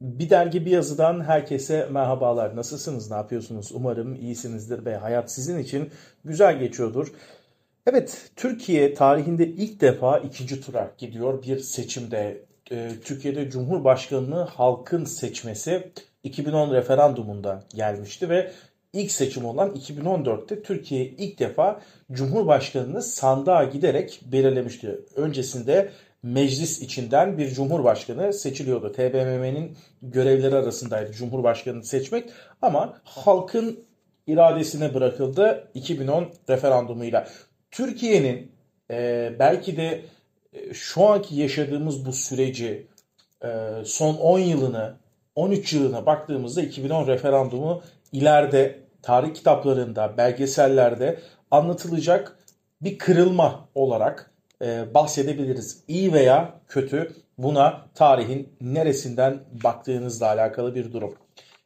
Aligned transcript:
Bir 0.00 0.30
dergi 0.30 0.66
bir 0.66 0.70
yazıdan 0.70 1.24
herkese 1.24 1.88
merhabalar. 1.90 2.56
Nasılsınız? 2.56 3.10
Ne 3.10 3.16
yapıyorsunuz? 3.16 3.70
Umarım 3.72 4.14
iyisinizdir 4.14 4.84
ve 4.84 4.96
hayat 4.96 5.32
sizin 5.32 5.58
için 5.58 5.90
güzel 6.24 6.58
geçiyordur. 6.58 7.12
Evet, 7.86 8.30
Türkiye 8.36 8.94
tarihinde 8.94 9.46
ilk 9.46 9.80
defa 9.80 10.18
ikinci 10.18 10.60
tura 10.60 10.90
gidiyor 10.98 11.42
bir 11.42 11.58
seçimde. 11.58 12.42
Ee, 12.72 12.90
Türkiye'de 13.04 13.50
Cumhurbaşkanı'nı 13.50 14.42
halkın 14.42 15.04
seçmesi 15.04 15.92
2010 16.22 16.74
referandumunda 16.74 17.64
gelmişti 17.74 18.28
ve 18.28 18.52
ilk 18.92 19.10
seçim 19.10 19.44
olan 19.44 19.70
2014'te 19.70 20.62
Türkiye 20.62 21.04
ilk 21.04 21.38
defa 21.38 21.80
Cumhurbaşkanı'nı 22.12 23.02
sandığa 23.02 23.64
giderek 23.64 24.20
belirlemişti. 24.32 25.00
Öncesinde 25.16 25.90
meclis 26.22 26.82
içinden 26.82 27.38
bir 27.38 27.50
cumhurbaşkanı 27.50 28.32
seçiliyordu. 28.32 28.92
TBMM'nin 28.92 29.76
görevleri 30.02 30.54
arasındaydı 30.54 31.12
cumhurbaşkanını 31.12 31.84
seçmek 31.84 32.30
ama 32.62 33.00
halkın 33.04 33.84
iradesine 34.26 34.94
bırakıldı 34.94 35.70
2010 35.74 36.28
referandumuyla. 36.48 37.28
Türkiye'nin 37.70 38.52
e, 38.90 39.32
belki 39.38 39.76
de 39.76 40.04
e, 40.52 40.74
şu 40.74 41.04
anki 41.04 41.36
yaşadığımız 41.36 42.06
bu 42.06 42.12
süreci 42.12 42.86
e, 43.44 43.48
son 43.84 44.14
10 44.14 44.38
yılını 44.38 44.94
13 45.34 45.72
yılına 45.72 46.06
baktığımızda 46.06 46.62
2010 46.62 47.06
referandumu 47.06 47.82
ileride 48.12 48.78
tarih 49.02 49.34
kitaplarında, 49.34 50.16
belgesellerde 50.16 51.18
anlatılacak 51.50 52.38
bir 52.80 52.98
kırılma 52.98 53.68
olarak 53.74 54.30
e, 54.62 54.94
bahsedebiliriz. 54.94 55.84
İyi 55.88 56.12
veya 56.12 56.60
kötü 56.68 57.12
buna 57.38 57.84
tarihin 57.94 58.52
neresinden 58.60 59.40
baktığınızla 59.64 60.26
alakalı 60.26 60.74
bir 60.74 60.92
durum. 60.92 61.14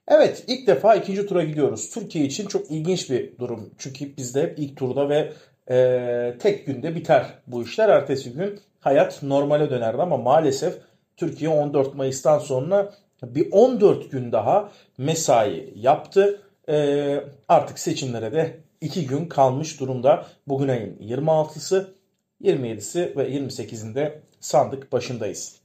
Evet 0.09 0.45
ilk 0.47 0.67
defa 0.67 0.95
ikinci 0.95 1.27
tura 1.27 1.45
gidiyoruz. 1.45 1.91
Türkiye 1.91 2.25
için 2.25 2.47
çok 2.47 2.71
ilginç 2.71 3.11
bir 3.11 3.39
durum. 3.39 3.71
Çünkü 3.79 4.17
bizde 4.17 4.55
ilk 4.57 4.77
turda 4.77 5.09
ve 5.09 5.33
e, 5.71 6.35
tek 6.39 6.67
günde 6.67 6.95
biter 6.95 7.27
bu 7.47 7.63
işler. 7.63 7.89
Ertesi 7.89 8.33
gün 8.33 8.61
hayat 8.81 9.23
normale 9.23 9.71
dönerdi 9.71 10.03
ama 10.03 10.17
maalesef 10.17 10.75
Türkiye 11.17 11.51
14 11.51 11.95
Mayıs'tan 11.95 12.39
sonra 12.39 12.93
bir 13.23 13.49
14 13.53 14.11
gün 14.11 14.33
daha 14.33 14.71
mesai 14.99 15.73
yaptı. 15.77 16.41
E, 16.69 17.17
artık 17.49 17.79
seçimlere 17.79 18.33
de 18.33 18.61
2 18.81 19.07
gün 19.07 19.27
kalmış 19.27 19.81
durumda. 19.81 20.27
Bugün 20.49 20.69
ayın 20.69 20.97
26'sı. 20.97 21.95
27'si 22.43 23.17
ve 23.17 23.31
28'inde 23.31 24.13
sandık 24.41 24.93
başındayız. 24.93 25.63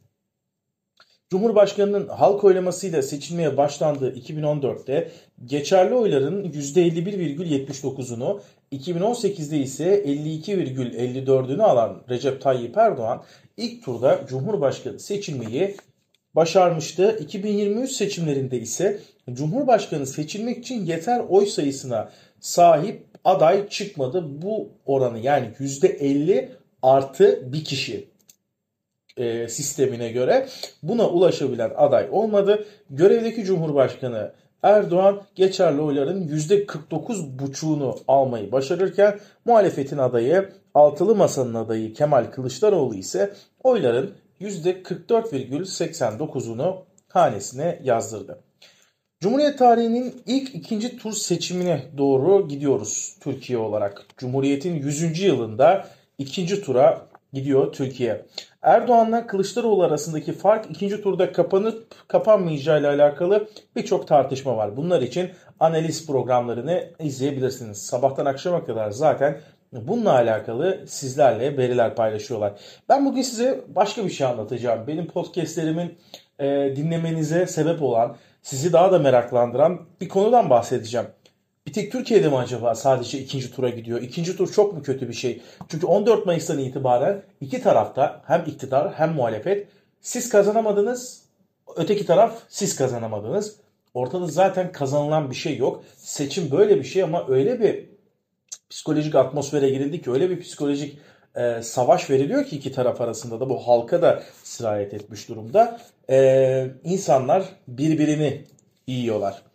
Cumhurbaşkanının 1.29 2.07
halk 2.07 2.43
oylamasıyla 2.43 3.01
seçilmeye 3.01 3.57
başlandığı 3.57 4.13
2014'te 4.13 5.11
geçerli 5.45 5.93
oyların 5.93 6.43
%51,79'unu 6.43 8.39
2018'de 8.71 9.57
ise 9.57 10.03
52,54'ünü 10.05 11.61
alan 11.63 12.03
Recep 12.09 12.41
Tayyip 12.41 12.77
Erdoğan 12.77 13.23
ilk 13.57 13.83
turda 13.85 14.25
Cumhurbaşkanı 14.29 14.99
seçilmeyi 14.99 15.75
başarmıştı. 16.35 17.17
2023 17.21 17.91
seçimlerinde 17.91 18.59
ise 18.59 18.99
Cumhurbaşkanı 19.33 20.07
seçilmek 20.07 20.57
için 20.57 20.85
yeter 20.85 21.19
oy 21.29 21.45
sayısına 21.45 22.09
sahip 22.39 23.05
aday 23.23 23.69
çıkmadı. 23.69 24.41
Bu 24.41 24.69
oranı 24.85 25.19
yani 25.19 25.47
%50 25.59 26.49
artı 26.81 27.53
bir 27.53 27.63
kişi 27.63 28.07
e, 29.17 29.47
sistemine 29.47 30.11
göre 30.11 30.47
buna 30.83 31.09
ulaşabilen 31.09 31.71
aday 31.75 32.07
olmadı. 32.11 32.65
Görevdeki 32.89 33.43
Cumhurbaşkanı 33.43 34.31
Erdoğan 34.63 35.21
geçerli 35.35 35.81
oyların 35.81 36.27
%49,5'unu 36.27 37.97
almayı 38.07 38.51
başarırken 38.51 39.19
muhalefetin 39.45 39.97
adayı 39.97 40.49
Altılı 40.73 41.15
Masa'nın 41.15 41.53
adayı 41.53 41.93
Kemal 41.93 42.25
Kılıçdaroğlu 42.25 42.95
ise 42.95 43.33
oyların 43.63 44.13
%44,89'unu 44.41 46.75
hanesine 47.07 47.79
yazdırdı. 47.83 48.39
Cumhuriyet 49.19 49.59
tarihinin 49.59 50.21
ilk 50.25 50.55
ikinci 50.55 50.97
tur 50.97 51.13
seçimine 51.13 51.83
doğru 51.97 52.47
gidiyoruz 52.47 53.17
Türkiye 53.21 53.59
olarak. 53.59 54.05
Cumhuriyet'in 54.17 54.75
100. 54.75 55.19
yılında 55.19 55.87
ikinci 56.17 56.61
tura 56.61 57.07
gidiyor 57.33 57.73
Türkiye. 57.73 58.25
Erdoğan'la 58.61 59.27
Kılıçdaroğlu 59.27 59.83
arasındaki 59.83 60.33
fark 60.33 60.71
ikinci 60.71 61.01
turda 61.01 61.31
kapanıp 61.31 62.07
kapanmayacağı 62.07 62.79
ile 62.79 62.87
alakalı 62.87 63.47
birçok 63.75 64.07
tartışma 64.07 64.57
var. 64.57 64.77
Bunlar 64.77 65.01
için 65.01 65.29
analiz 65.59 66.07
programlarını 66.07 66.83
izleyebilirsiniz. 66.99 67.77
Sabahtan 67.77 68.25
akşama 68.25 68.65
kadar 68.65 68.91
zaten 68.91 69.39
bununla 69.71 70.13
alakalı 70.13 70.83
sizlerle 70.87 71.57
veriler 71.57 71.95
paylaşıyorlar. 71.95 72.53
Ben 72.89 73.05
bugün 73.05 73.21
size 73.21 73.61
başka 73.75 74.05
bir 74.05 74.09
şey 74.09 74.27
anlatacağım. 74.27 74.87
Benim 74.87 75.07
podcastlerimin 75.07 75.97
e, 76.39 76.45
dinlemenize 76.75 77.47
sebep 77.47 77.81
olan, 77.81 78.15
sizi 78.41 78.73
daha 78.73 78.91
da 78.91 78.99
meraklandıran 78.99 79.79
bir 80.01 80.09
konudan 80.09 80.49
bahsedeceğim. 80.49 81.07
Bir 81.67 81.73
tek 81.73 81.91
Türkiye'de 81.91 82.29
mi 82.29 82.37
acaba 82.37 82.75
sadece 82.75 83.19
ikinci 83.19 83.51
tura 83.51 83.69
gidiyor? 83.69 84.01
İkinci 84.01 84.37
tur 84.37 84.51
çok 84.51 84.73
mu 84.73 84.83
kötü 84.83 85.07
bir 85.07 85.13
şey? 85.13 85.41
Çünkü 85.69 85.85
14 85.85 86.25
Mayıs'tan 86.25 86.59
itibaren 86.59 87.23
iki 87.41 87.61
tarafta 87.61 88.21
hem 88.27 88.43
iktidar 88.47 88.93
hem 88.93 89.13
muhalefet 89.13 89.67
siz 90.01 90.29
kazanamadınız, 90.29 91.21
öteki 91.75 92.05
taraf 92.05 92.39
siz 92.49 92.75
kazanamadınız. 92.75 93.55
Ortada 93.93 94.27
zaten 94.27 94.71
kazanılan 94.71 95.29
bir 95.29 95.35
şey 95.35 95.57
yok. 95.57 95.83
Seçim 95.97 96.51
böyle 96.51 96.77
bir 96.77 96.83
şey 96.83 97.03
ama 97.03 97.25
öyle 97.27 97.59
bir 97.59 97.85
psikolojik 98.69 99.15
atmosfere 99.15 99.69
girildi 99.69 100.01
ki 100.01 100.11
öyle 100.11 100.29
bir 100.29 100.41
psikolojik 100.41 100.97
e, 101.35 101.61
savaş 101.61 102.09
veriliyor 102.09 102.45
ki 102.45 102.55
iki 102.55 102.71
taraf 102.71 103.01
arasında 103.01 103.39
da 103.39 103.49
bu 103.49 103.67
halka 103.67 104.01
da 104.01 104.23
sirayet 104.43 104.93
etmiş 104.93 105.29
durumda. 105.29 105.79
E, 106.09 106.67
insanlar 106.83 107.43
birbirini 107.67 108.43
yiyorlar. 108.87 109.46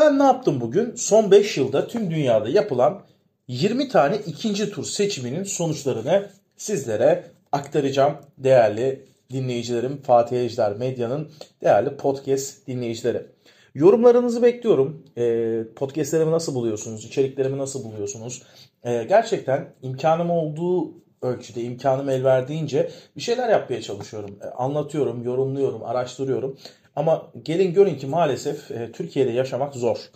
Ben 0.00 0.18
ne 0.18 0.22
yaptım 0.22 0.60
bugün? 0.60 0.94
Son 0.94 1.30
5 1.30 1.56
yılda 1.56 1.86
tüm 1.86 2.10
dünyada 2.10 2.48
yapılan 2.48 3.02
20 3.48 3.88
tane 3.88 4.16
ikinci 4.26 4.70
tur 4.70 4.84
seçiminin 4.84 5.44
sonuçlarını 5.44 6.30
sizlere 6.56 7.24
aktaracağım 7.52 8.16
değerli 8.38 9.06
dinleyicilerim. 9.32 10.02
Fatih 10.02 10.36
Ejder 10.36 10.76
Medya'nın 10.76 11.30
değerli 11.62 11.96
podcast 11.96 12.66
dinleyicileri. 12.66 13.26
Yorumlarınızı 13.74 14.42
bekliyorum. 14.42 15.06
E, 15.16 15.64
podcastlerimi 15.76 16.30
nasıl 16.30 16.54
buluyorsunuz? 16.54 17.04
İçeriklerimi 17.04 17.58
nasıl 17.58 17.84
buluyorsunuz? 17.84 18.42
E, 18.84 19.04
gerçekten 19.04 19.68
imkanım 19.82 20.30
olduğu 20.30 20.94
ölçüde, 21.22 21.62
imkanım 21.62 22.08
el 22.08 22.24
verdiğince 22.24 22.90
bir 23.16 23.20
şeyler 23.20 23.48
yapmaya 23.48 23.82
çalışıyorum. 23.82 24.38
E, 24.42 24.46
anlatıyorum, 24.46 25.24
yorumluyorum, 25.24 25.84
araştırıyorum. 25.84 26.58
Ama 26.96 27.32
gelin 27.42 27.74
görün 27.74 27.94
ki 27.94 28.06
maalesef 28.06 28.70
e, 28.70 28.92
Türkiye'de 28.92 29.30
yaşamak 29.30 29.74
zor. 29.74 30.10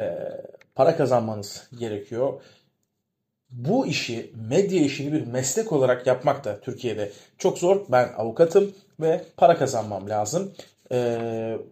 E, 0.00 0.06
para 0.74 0.96
kazanmanız 0.96 1.68
gerekiyor. 1.78 2.42
Bu 3.50 3.86
işi, 3.86 4.32
medya 4.48 4.80
işini 4.80 5.12
bir 5.12 5.26
meslek 5.26 5.72
olarak 5.72 6.06
yapmak 6.06 6.44
da 6.44 6.60
Türkiye'de 6.60 7.12
çok 7.38 7.58
zor. 7.58 7.80
Ben 7.88 8.08
avukatım 8.16 8.74
ve 9.00 9.24
para 9.36 9.58
kazanmam 9.58 10.08
lazım. 10.08 10.52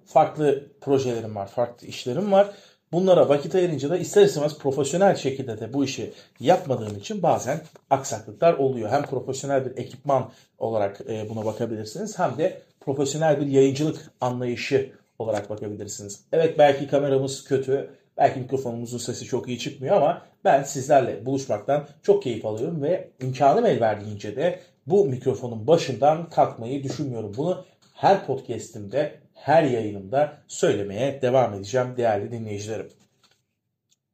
Farklı 0.07 0.67
projelerim 0.81 1.37
var, 1.37 1.47
farklı 1.47 1.87
işlerim 1.87 2.33
var. 2.33 2.55
Bunlara 2.95 3.29
vakit 3.29 3.55
ayırınca 3.55 3.91
da 3.91 3.97
ister 3.97 4.23
istemez 4.23 4.59
profesyonel 4.59 5.17
şekilde 5.17 5.61
de 5.61 5.73
bu 5.73 5.85
işi 5.85 6.13
yapmadığım 6.41 6.97
için 6.97 7.23
bazen 7.23 7.61
aksaklıklar 7.91 8.55
oluyor. 8.55 8.91
Hem 8.91 9.03
profesyonel 9.03 9.65
bir 9.65 9.83
ekipman 9.83 10.31
olarak 10.59 11.01
e, 11.09 11.29
buna 11.31 11.45
bakabilirsiniz 11.45 12.19
hem 12.19 12.39
de 12.39 12.63
profesyonel 12.81 13.41
bir 13.41 13.47
yayıncılık 13.47 14.11
anlayışı 14.21 14.93
olarak 15.19 15.51
bakabilirsiniz. 15.51 16.25
Evet 16.33 16.59
belki 16.59 16.89
kameramız 16.89 17.45
kötü, 17.45 17.91
belki 18.17 18.41
mikrofonumuzun 18.41 18.99
sesi 18.99 19.25
çok 19.25 19.49
iyi 19.49 19.59
çıkmıyor 19.59 19.97
ama 19.97 20.23
ben 20.45 20.63
sizlerle 20.63 21.27
buluşmaktan 21.27 21.87
çok 22.03 22.23
keyif 22.23 22.47
alıyorum 22.47 22.83
ve 22.83 23.09
imkanım 23.23 23.67
el 23.67 23.81
verdiğince 23.81 24.37
de 24.37 24.61
bu 24.87 25.05
mikrofonun 25.05 25.67
başından 25.67 26.31
kalkmayı 26.31 26.83
düşünmüyorum. 26.83 27.33
Bunu 27.37 27.65
her 27.95 28.27
podcast'imde, 28.27 29.24
her 29.45 29.63
yayınımda 29.63 30.33
söylemeye 30.49 31.23
devam 31.23 31.55
edeceğim 31.55 31.95
değerli 31.97 32.33
dinleyicilerim. 32.33 32.91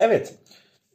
Evet, 0.01 0.35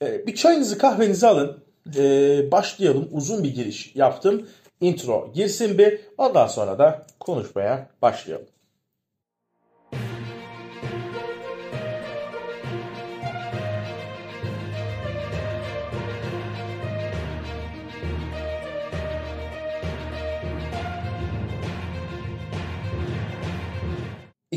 e, 0.02 0.28
bir 0.28 0.36
çayınızı 0.36 0.78
kahvenizi 0.78 1.28
alın. 1.28 1.64
E, 1.98 2.52
başlayalım. 2.52 3.10
Uzun 3.12 3.44
bir 3.44 3.56
giriş 3.56 3.96
yaptım 3.96 4.48
intro 4.82 5.32
girsin 5.34 5.78
bir 5.78 6.00
ondan 6.18 6.48
sonra 6.48 6.80
da 6.80 7.06
konuşmaya 7.20 7.90
başlayalım. 8.02 8.48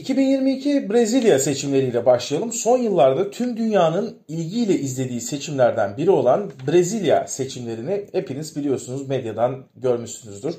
2022 0.09 0.91
Brezilya 0.91 1.39
seçimleriyle 1.39 2.07
başlayalım. 2.07 2.53
Son 2.53 2.79
yıllarda 2.79 3.31
tüm 3.31 3.57
dünyanın 3.57 4.19
ilgiyle 4.29 4.75
izlediği 4.75 5.21
seçimlerden 5.21 5.97
biri 5.97 6.11
olan 6.11 6.51
Brezilya 6.67 7.27
seçimlerini 7.27 8.07
hepiniz 8.13 8.57
biliyorsunuz 8.57 9.09
medyadan 9.09 9.65
görmüşsünüzdür. 9.77 10.55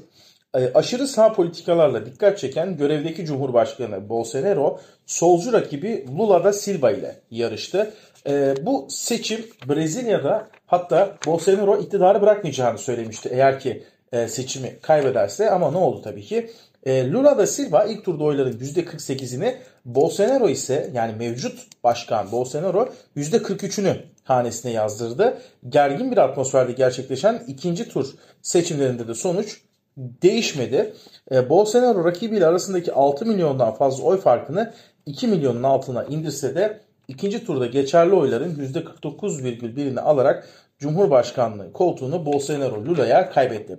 E, 0.56 0.74
aşırı 0.74 1.08
sağ 1.08 1.34
politikalarla 1.34 2.06
dikkat 2.06 2.38
çeken 2.38 2.78
görevdeki 2.78 3.26
Cumhurbaşkanı 3.26 4.10
Bolsonaro 4.10 4.80
solcu 5.06 5.54
rakibi 5.54 6.06
Lula 6.18 6.44
da 6.44 6.54
Silva 6.54 6.92
ile 6.92 7.16
yarıştı. 7.32 7.94
E, 8.28 8.54
bu 8.62 8.88
seçim 8.90 9.46
Brezilya'da 9.70 10.48
hatta 10.66 11.18
Bolsonaro 11.26 11.82
iktidarı 11.82 12.22
bırakmayacağını 12.22 12.78
söylemişti 12.78 13.30
eğer 13.32 13.60
ki 13.60 13.84
e, 14.12 14.28
seçimi 14.28 14.80
kaybederse 14.82 15.50
ama 15.50 15.72
ne 15.72 15.78
oldu 15.78 16.02
tabii 16.02 16.24
ki 16.24 16.50
e, 16.84 17.12
Lula 17.12 17.38
da 17.38 17.48
Silva 17.48 17.84
ilk 17.84 18.06
turda 18.06 18.24
oyların 18.24 18.60
%48'ini, 18.60 19.56
Bolsonaro 19.86 20.50
ise 20.50 20.90
yani 20.94 21.16
mevcut 21.16 21.68
başkan 21.84 22.32
Bolsonaro 22.32 22.90
%43'ünü 23.18 23.96
hanesine 24.24 24.72
yazdırdı. 24.72 25.38
Gergin 25.70 26.12
bir 26.12 26.18
atmosferde 26.18 26.72
gerçekleşen 26.72 27.44
ikinci 27.48 27.90
tur 27.90 28.16
seçimlerinde 28.42 29.08
de 29.08 29.14
sonuç 29.14 29.62
değişmedi. 29.98 30.94
E, 31.32 31.50
Bolsonaro 31.50 32.06
rakibiyle 32.06 32.46
arasındaki 32.46 32.94
6 32.94 33.26
milyondan 33.26 33.74
fazla 33.74 34.04
oy 34.04 34.22
farkını 34.22 34.74
2 35.06 35.28
milyonun 35.28 35.64
altına 35.64 36.04
indirse 36.04 36.56
de 36.56 36.80
ikinci 37.08 37.46
turda 37.46 37.66
geçerli 37.66 38.14
oyların 38.14 38.56
%49,1'ini 38.56 40.00
alarak 40.00 40.50
Cumhurbaşkanlığı 40.80 41.74
koltuğunu 41.74 42.26
Bolsonaro 42.26 42.86
Lula'ya 42.86 43.30
kaybetti. 43.30 43.78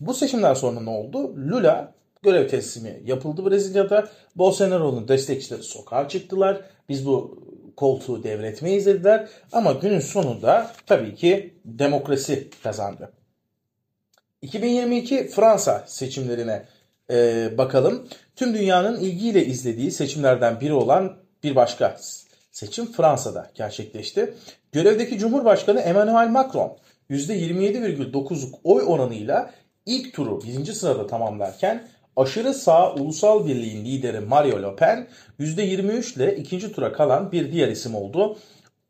Bu 0.00 0.14
seçimden 0.14 0.54
sonra 0.54 0.80
ne 0.80 0.90
oldu? 0.90 1.36
Lula 1.36 1.92
görev 2.24 2.48
teslimi 2.48 3.00
yapıldı 3.04 3.50
Brezilya'da. 3.50 4.08
Bolsonaro'nun 4.36 5.08
destekçileri 5.08 5.62
sokağa 5.62 6.08
çıktılar. 6.08 6.60
Biz 6.88 7.06
bu 7.06 7.44
koltuğu 7.76 8.22
devretmeyiz 8.22 8.86
dediler. 8.86 9.28
Ama 9.52 9.72
günün 9.72 10.00
sonunda 10.00 10.70
tabii 10.86 11.14
ki 11.14 11.54
demokrasi 11.64 12.50
kazandı. 12.62 13.12
2022 14.42 15.28
Fransa 15.28 15.84
seçimlerine 15.86 16.64
e, 17.10 17.48
bakalım. 17.58 18.08
Tüm 18.36 18.54
dünyanın 18.54 19.00
ilgiyle 19.00 19.46
izlediği 19.46 19.90
seçimlerden 19.90 20.60
biri 20.60 20.72
olan 20.72 21.16
bir 21.42 21.56
başka 21.56 21.96
seçim 22.50 22.92
Fransa'da 22.92 23.50
gerçekleşti. 23.54 24.34
Görevdeki 24.72 25.18
Cumhurbaşkanı 25.18 25.80
Emmanuel 25.80 26.28
Macron 26.28 26.76
%27,9'luk 27.10 28.54
oy 28.64 28.82
oranıyla 28.86 29.50
ilk 29.86 30.14
turu 30.14 30.42
birinci 30.42 30.74
sırada 30.74 31.06
tamamlarken 31.06 31.88
aşırı 32.16 32.54
sağ 32.54 32.94
Ulusal 32.94 33.46
Birliğin 33.46 33.84
lideri 33.84 34.20
Mario 34.20 34.62
Le 34.62 34.76
Pen 34.76 35.08
%23 35.40 36.16
ile 36.16 36.36
ikinci 36.36 36.72
tura 36.72 36.92
kalan 36.92 37.32
bir 37.32 37.52
diğer 37.52 37.68
isim 37.68 37.94
oldu. 37.94 38.36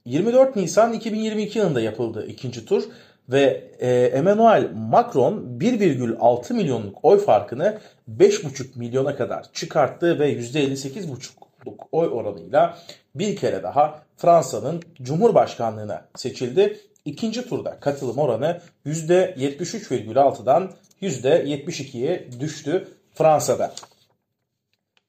24 0.05 0.57
Nisan 0.57 0.93
2022 0.93 1.59
yılında 1.59 1.81
yapıldı 1.81 2.27
ikinci 2.27 2.67
tur 2.67 2.85
ve 3.29 3.71
e, 3.79 3.91
Emmanuel 3.91 4.71
Macron 4.75 5.59
1,6 5.61 6.55
milyonluk 6.55 6.99
oy 7.05 7.19
farkını 7.19 7.79
5,5 8.19 8.79
milyona 8.79 9.17
kadar 9.17 9.53
çıkarttı 9.53 10.19
ve 10.19 10.33
%58,5'luk 10.33 11.75
oy 11.93 12.07
oranıyla 12.07 12.79
bir 13.15 13.37
kere 13.37 13.63
daha 13.63 14.03
Fransa'nın 14.17 14.83
Cumhurbaşkanlığına 15.03 16.05
seçildi. 16.15 16.81
İkinci 17.05 17.49
turda 17.49 17.81
katılım 17.81 18.19
oranı 18.19 18.61
%73,6'dan 18.87 20.71
%72'ye 21.03 22.29
düştü 22.41 22.89
Fransa'da. 23.15 23.75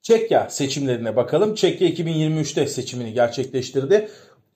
Çekya 0.02 0.50
seçimlerine 0.50 1.16
bakalım. 1.16 1.56
Çekya 1.56 1.90
2023'te 1.90 2.68
seçimini 2.68 3.14
gerçekleştirdi. 3.14 4.10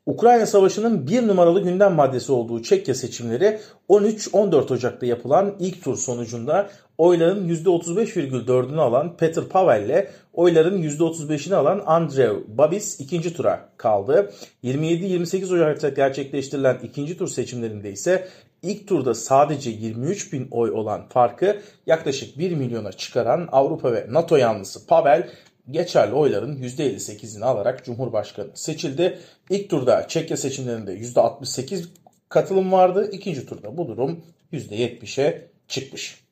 Ukrayna 0.06 0.46
Savaşı'nın 0.46 1.07
bir 1.07 1.28
numaralı 1.28 1.63
gündem 1.63 1.94
maddesi 1.94 2.31
olduğu 2.31 2.63
Çekya 2.63 2.96
seçimleri 2.96 3.60
13-14 3.90 4.74
Ocak'ta 4.74 5.06
yapılan 5.06 5.56
ilk 5.60 5.84
tur 5.84 5.98
sonucunda 5.98 6.69
oyların 6.98 7.50
%35,4'ünü 7.50 8.80
alan 8.80 9.18
Petr 9.18 9.42
Pavel 9.50 9.86
ile 9.86 10.12
oyların 10.34 10.84
%35'ini 10.84 11.56
alan 11.56 11.84
Andrew 11.86 12.57
Babis 12.57 13.00
ikinci 13.00 13.34
tura 13.34 13.69
kaldı. 13.78 14.31
27-28 14.63 15.56
Ocak'ta 15.56 15.90
gerçekleştirilen 15.90 16.80
ikinci 16.84 17.18
tur 17.18 17.28
seçimlerinde 17.28 17.92
ise 17.92 18.28
ilk 18.64 18.88
turda 18.88 19.14
sadece 19.14 19.70
23 19.70 20.34
bin 20.34 20.48
oy 20.52 20.72
olan 20.72 21.10
farkı 21.10 21.62
yaklaşık 21.86 22.38
1 22.38 22.52
milyona 22.52 22.92
çıkaran 22.92 23.50
Avrupa 23.52 23.94
ve 23.94 24.06
NATO 24.10 24.36
yanlısı 24.36 24.88
Pavel 24.88 25.30
geçerli 25.72 26.14
oyların 26.14 26.58
%58'ini 26.58 27.46
alarak 27.46 27.86
Cumhurbaşkanı 27.86 28.50
seçildi. 28.54 29.20
İlk 29.50 29.70
turda 29.70 30.08
Çekya 30.08 30.38
seçimlerinde 30.38 30.94
%68 30.94 31.86
katılım 32.30 32.72
vardı. 32.72 33.10
İkinci 33.12 33.46
turda 33.46 33.78
bu 33.78 33.88
durum 33.88 34.22
%70'e 34.54 35.48
çıkmış. 35.68 36.24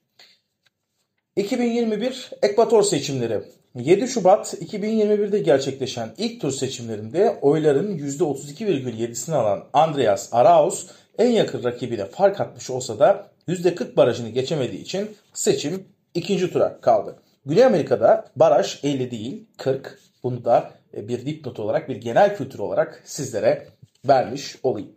2021 1.35 2.31
Ekvator 2.41 2.83
seçimleri 2.83 3.41
7 3.75 4.07
Şubat 4.07 4.53
2021'de 4.53 5.39
gerçekleşen 5.39 6.09
ilk 6.17 6.41
tur 6.41 6.51
seçimlerinde 6.51 7.37
oyların 7.41 7.97
%32,7'sini 7.97 9.35
alan 9.35 9.63
Andreas 9.73 10.29
Arauz 10.31 10.87
en 11.17 11.31
yakın 11.31 11.63
rakibine 11.63 12.05
fark 12.05 12.41
atmış 12.41 12.69
olsa 12.69 12.99
da 12.99 13.27
%40 13.47 13.95
barajını 13.95 14.29
geçemediği 14.29 14.81
için 14.81 15.15
seçim 15.33 15.83
ikinci 16.13 16.51
tura 16.51 16.81
kaldı. 16.81 17.19
Güney 17.45 17.65
Amerika'da 17.65 18.25
baraj 18.35 18.79
50 18.83 19.11
değil 19.11 19.47
40. 19.57 19.99
Bunu 20.23 20.45
da 20.45 20.71
e, 20.93 21.07
bir 21.07 21.25
dipnot 21.25 21.59
olarak 21.59 21.89
bir 21.89 21.95
genel 21.95 22.35
kültür 22.37 22.59
olarak 22.59 23.01
sizlere 23.05 23.67
vermiş 24.07 24.55
olayım. 24.63 24.89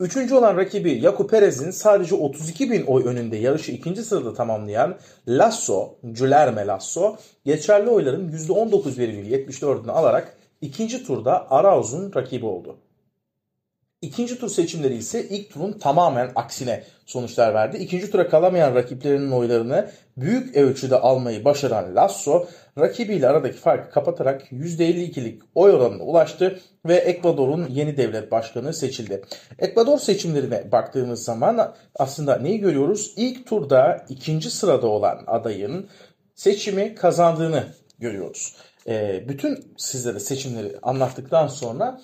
Üçüncü 0.00 0.34
olan 0.34 0.56
rakibi 0.56 0.92
Yaku 0.92 1.26
Perez'in 1.26 1.70
sadece 1.70 2.14
32 2.14 2.70
bin 2.70 2.86
oy 2.86 3.04
önünde 3.06 3.36
yarışı 3.36 3.72
ikinci 3.72 4.02
sırada 4.02 4.34
tamamlayan 4.34 4.98
Lasso, 5.28 5.94
Guilherme 6.02 6.66
Lasso 6.66 7.16
geçerli 7.44 7.90
oyların 7.90 8.32
%19,74'ünü 8.32 9.90
alarak 9.90 10.36
ikinci 10.60 11.06
turda 11.06 11.50
Arauz'un 11.50 12.12
rakibi 12.14 12.46
oldu. 12.46 12.76
İkinci 14.06 14.38
tur 14.38 14.48
seçimleri 14.48 14.94
ise 14.94 15.28
ilk 15.28 15.50
turun 15.50 15.72
tamamen 15.72 16.30
aksine 16.34 16.84
sonuçlar 17.06 17.54
verdi. 17.54 17.76
İkinci 17.76 18.10
tura 18.10 18.28
kalamayan 18.28 18.74
rakiplerinin 18.74 19.30
oylarını 19.30 19.90
büyük 20.16 20.56
ölçüde 20.56 20.96
almayı 20.96 21.44
başaran 21.44 21.96
Lasso 21.96 22.46
rakibiyle 22.78 23.28
aradaki 23.28 23.58
farkı 23.58 23.90
kapatarak 23.90 24.52
%52'lik 24.52 25.42
oy 25.54 25.72
oranına 25.72 26.02
ulaştı 26.02 26.60
ve 26.86 26.94
Ekvador'un 26.94 27.66
yeni 27.70 27.96
devlet 27.96 28.30
başkanı 28.30 28.74
seçildi. 28.74 29.22
Ekvador 29.58 29.98
seçimlerine 29.98 30.72
baktığımız 30.72 31.24
zaman 31.24 31.74
aslında 31.94 32.38
neyi 32.38 32.60
görüyoruz? 32.60 33.12
İlk 33.16 33.46
turda 33.46 34.06
ikinci 34.08 34.50
sırada 34.50 34.86
olan 34.86 35.24
adayın 35.26 35.88
seçimi 36.34 36.94
kazandığını 36.94 37.64
görüyoruz. 37.98 38.56
E, 38.88 39.24
bütün 39.28 39.74
sizlere 39.76 40.20
seçimleri 40.20 40.78
anlattıktan 40.82 41.46
sonra 41.46 42.00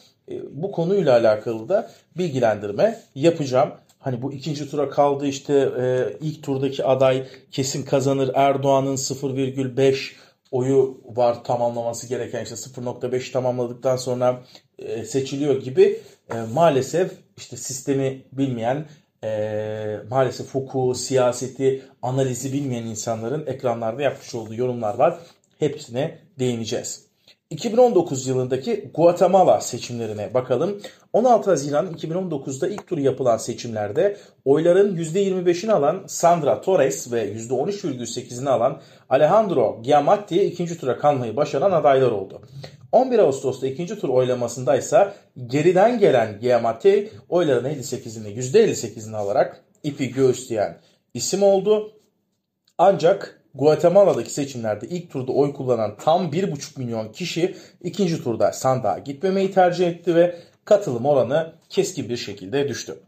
bu 0.50 0.72
konuyla 0.72 1.12
alakalı 1.12 1.68
da 1.68 1.90
bilgilendirme 2.16 3.00
yapacağım. 3.14 3.72
Hani 3.98 4.22
bu 4.22 4.32
ikinci 4.32 4.70
tura 4.70 4.90
kaldı 4.90 5.26
işte 5.26 5.54
e, 5.80 6.16
ilk 6.20 6.42
turdaki 6.42 6.84
aday 6.84 7.26
kesin 7.50 7.84
kazanır 7.84 8.30
Erdoğan'ın 8.34 8.96
0,5 8.96 10.12
oyu 10.50 11.00
var 11.04 11.44
tamamlaması 11.44 12.06
gereken 12.06 12.42
işte 12.42 12.54
0.5 12.54 13.32
tamamladıktan 13.32 13.96
sonra 13.96 14.42
e, 14.78 15.04
seçiliyor 15.04 15.62
gibi 15.62 16.00
e, 16.34 16.34
maalesef 16.54 17.12
işte 17.36 17.56
sistemi 17.56 18.22
bilmeyen 18.32 18.86
e, 19.24 19.98
maalesef 20.10 20.54
hukuku, 20.54 20.94
siyaseti, 20.94 21.82
analizi 22.02 22.52
bilmeyen 22.52 22.86
insanların 22.86 23.46
ekranlarda 23.46 24.02
yapmış 24.02 24.34
olduğu 24.34 24.54
yorumlar 24.54 24.94
var. 24.94 25.18
Hepsine 25.58 26.18
değineceğiz. 26.38 27.11
2019 27.52 28.26
yılındaki 28.26 28.90
Guatemala 28.94 29.60
seçimlerine 29.60 30.34
bakalım. 30.34 30.80
16 31.12 31.50
Haziran 31.50 31.86
2019'da 31.86 32.68
ilk 32.68 32.86
tur 32.86 32.98
yapılan 32.98 33.36
seçimlerde 33.36 34.16
oyların 34.44 34.96
%25'ini 34.96 35.72
alan 35.72 36.04
Sandra 36.06 36.60
Torres 36.60 37.12
ve 37.12 37.32
%13,8'ini 37.32 38.48
alan 38.48 38.80
Alejandro 39.08 39.82
Giamatti 39.82 40.42
ikinci 40.42 40.78
tura 40.78 40.98
kalmayı 40.98 41.36
başaran 41.36 41.72
adaylar 41.72 42.10
oldu. 42.10 42.42
11 42.92 43.18
Ağustos'ta 43.18 43.66
ikinci 43.66 43.98
tur 44.00 44.08
oylamasında 44.08 44.76
ise 44.76 45.12
geriden 45.46 45.98
gelen 45.98 46.40
Giamatti 46.40 47.10
oyların 47.28 47.68
58'ini 47.68 48.28
%58'ini 48.28 49.16
alarak 49.16 49.64
ipi 49.82 50.12
göğüsleyen 50.12 50.78
isim 51.14 51.42
oldu. 51.42 51.92
Ancak 52.78 53.41
Guatemala'daki 53.54 54.32
seçimlerde 54.32 54.86
ilk 54.86 55.10
turda 55.10 55.32
oy 55.32 55.52
kullanan 55.52 55.96
tam 55.96 56.30
1,5 56.30 56.78
milyon 56.78 57.12
kişi 57.12 57.56
ikinci 57.82 58.24
turda 58.24 58.52
sandığa 58.52 58.98
gitmemeyi 58.98 59.50
tercih 59.50 59.88
etti 59.88 60.14
ve 60.14 60.36
katılım 60.64 61.06
oranı 61.06 61.52
keskin 61.68 62.08
bir 62.08 62.16
şekilde 62.16 62.68
düştü. 62.68 62.98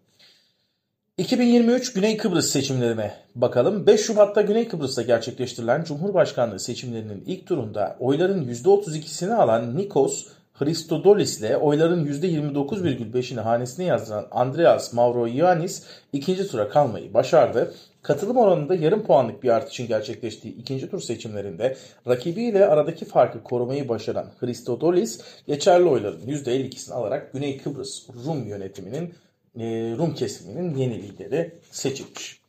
2023 1.18 1.92
Güney 1.92 2.16
Kıbrıs 2.16 2.50
seçimlerine 2.50 3.14
bakalım. 3.34 3.86
5 3.86 4.00
Şubat'ta 4.00 4.42
Güney 4.42 4.68
Kıbrıs'ta 4.68 5.02
gerçekleştirilen 5.02 5.84
Cumhurbaşkanlığı 5.84 6.60
seçimlerinin 6.60 7.24
ilk 7.26 7.46
turunda 7.46 7.96
oyların 8.00 8.48
%32'sini 8.48 9.34
alan 9.34 9.76
Nikos 9.76 10.26
Christodolis 10.58 11.40
ile 11.40 11.56
oyların 11.56 12.06
%29,5'ini 12.06 13.40
hanesine 13.40 13.84
yazdıran 13.84 14.26
Andreas 14.30 14.92
Mavroyiannis 14.92 15.82
ikinci 16.12 16.48
tura 16.48 16.68
kalmayı 16.68 17.14
başardı. 17.14 17.74
Katılım 18.04 18.36
oranında 18.36 18.74
yarım 18.74 19.02
puanlık 19.02 19.42
bir 19.42 19.48
artışın 19.48 19.88
gerçekleştiği 19.88 20.56
ikinci 20.56 20.90
tur 20.90 21.00
seçimlerinde 21.00 21.76
rakibiyle 22.06 22.66
aradaki 22.66 23.04
farkı 23.04 23.42
korumayı 23.42 23.88
başaran 23.88 24.32
Christodolis 24.40 25.20
geçerli 25.46 25.84
oyların 25.84 26.20
%52'sini 26.26 26.94
alarak 26.94 27.32
Güney 27.32 27.58
Kıbrıs 27.58 28.08
Rum 28.26 28.48
yönetiminin 28.48 29.14
e, 29.58 29.64
Rum 29.98 30.14
kesiminin 30.14 30.74
yeni 30.74 31.02
lideri 31.02 31.54
seçilmiş. 31.70 32.40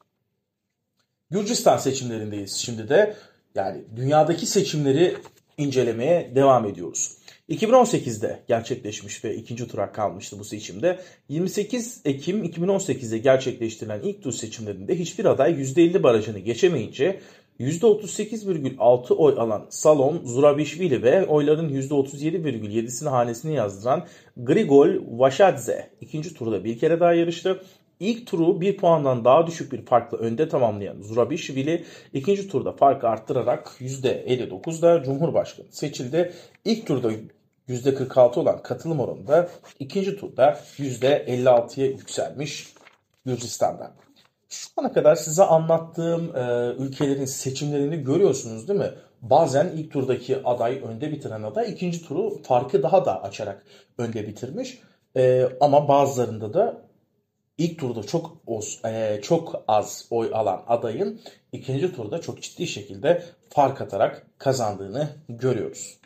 Gürcistan 1.31 1.77
seçimlerindeyiz 1.77 2.55
şimdi 2.55 2.89
de. 2.89 3.15
Yani 3.55 3.81
dünyadaki 3.95 4.45
seçimleri 4.45 5.17
incelemeye 5.57 6.35
devam 6.35 6.65
ediyoruz. 6.65 7.17
2018'de 7.49 8.39
gerçekleşmiş 8.47 9.25
ve 9.25 9.35
ikinci 9.35 9.67
tura 9.67 9.91
kalmıştı 9.91 10.39
bu 10.39 10.43
seçimde. 10.43 10.99
28 11.29 12.01
Ekim 12.05 12.43
2018'de 12.43 13.17
gerçekleştirilen 13.17 14.01
ilk 14.01 14.23
tur 14.23 14.31
seçimlerinde 14.31 14.99
hiçbir 14.99 15.25
aday 15.25 15.51
%50 15.51 16.03
barajını 16.03 16.39
geçemeyince 16.39 17.19
%38,6 17.59 19.13
oy 19.13 19.35
alan 19.37 19.65
Salom 19.69 20.25
Zurabishvili 20.25 21.03
ve 21.03 21.25
oyların 21.25 21.69
%37,7'sini 21.69 23.09
hanesine 23.09 23.53
yazdıran 23.53 24.05
Grigol 24.37 24.89
Vashadze 25.19 25.89
ikinci 26.01 26.33
turda 26.33 26.63
bir 26.63 26.79
kere 26.79 26.99
daha 26.99 27.13
yarıştı. 27.13 27.61
İlk 27.99 28.27
turu 28.27 28.61
bir 28.61 28.77
puandan 28.77 29.25
daha 29.25 29.47
düşük 29.47 29.71
bir 29.71 29.85
farkla 29.85 30.17
önde 30.17 30.49
tamamlayan 30.49 31.01
Zurabishvili 31.01 31.85
ikinci 32.13 32.47
turda 32.47 32.71
farkı 32.71 33.07
arttırarak 33.07 33.71
%59'da 33.79 35.03
Cumhurbaşkanı 35.03 35.65
seçildi. 35.71 36.33
İlk 36.65 36.87
turda 36.87 37.11
%46 37.69 38.39
olan 38.39 38.63
katılım 38.63 38.99
oranı 38.99 39.27
da 39.27 39.49
ikinci 39.79 40.17
turda 40.17 40.59
%56'ya 40.77 41.85
yükselmiş 41.85 42.73
Gürcistan'da. 43.25 43.91
Şu 44.49 44.69
ana 44.77 44.93
kadar 44.93 45.15
size 45.15 45.43
anlattığım 45.43 46.35
e, 46.35 46.73
ülkelerin 46.77 47.25
seçimlerini 47.25 48.03
görüyorsunuz 48.03 48.67
değil 48.67 48.79
mi? 48.79 48.91
Bazen 49.21 49.71
ilk 49.75 49.91
turdaki 49.91 50.37
aday 50.43 50.81
önde 50.83 51.11
bitiren 51.11 51.43
aday 51.43 51.71
ikinci 51.71 52.07
turu 52.07 52.41
farkı 52.43 52.83
daha 52.83 53.05
da 53.05 53.23
açarak 53.23 53.65
önde 53.97 54.27
bitirmiş. 54.27 54.79
E, 55.17 55.49
ama 55.59 55.87
bazılarında 55.87 56.53
da 56.53 56.84
ilk 57.57 57.79
turda 57.79 58.03
çok 58.03 58.38
oz, 58.47 58.79
e, 58.85 59.19
çok 59.21 59.63
az 59.67 60.05
oy 60.09 60.29
alan 60.33 60.63
adayın 60.67 61.21
ikinci 61.51 61.95
turda 61.95 62.21
çok 62.21 62.41
ciddi 62.41 62.67
şekilde 62.67 63.24
fark 63.50 63.81
atarak 63.81 64.25
kazandığını 64.38 65.09
görüyoruz. 65.29 65.97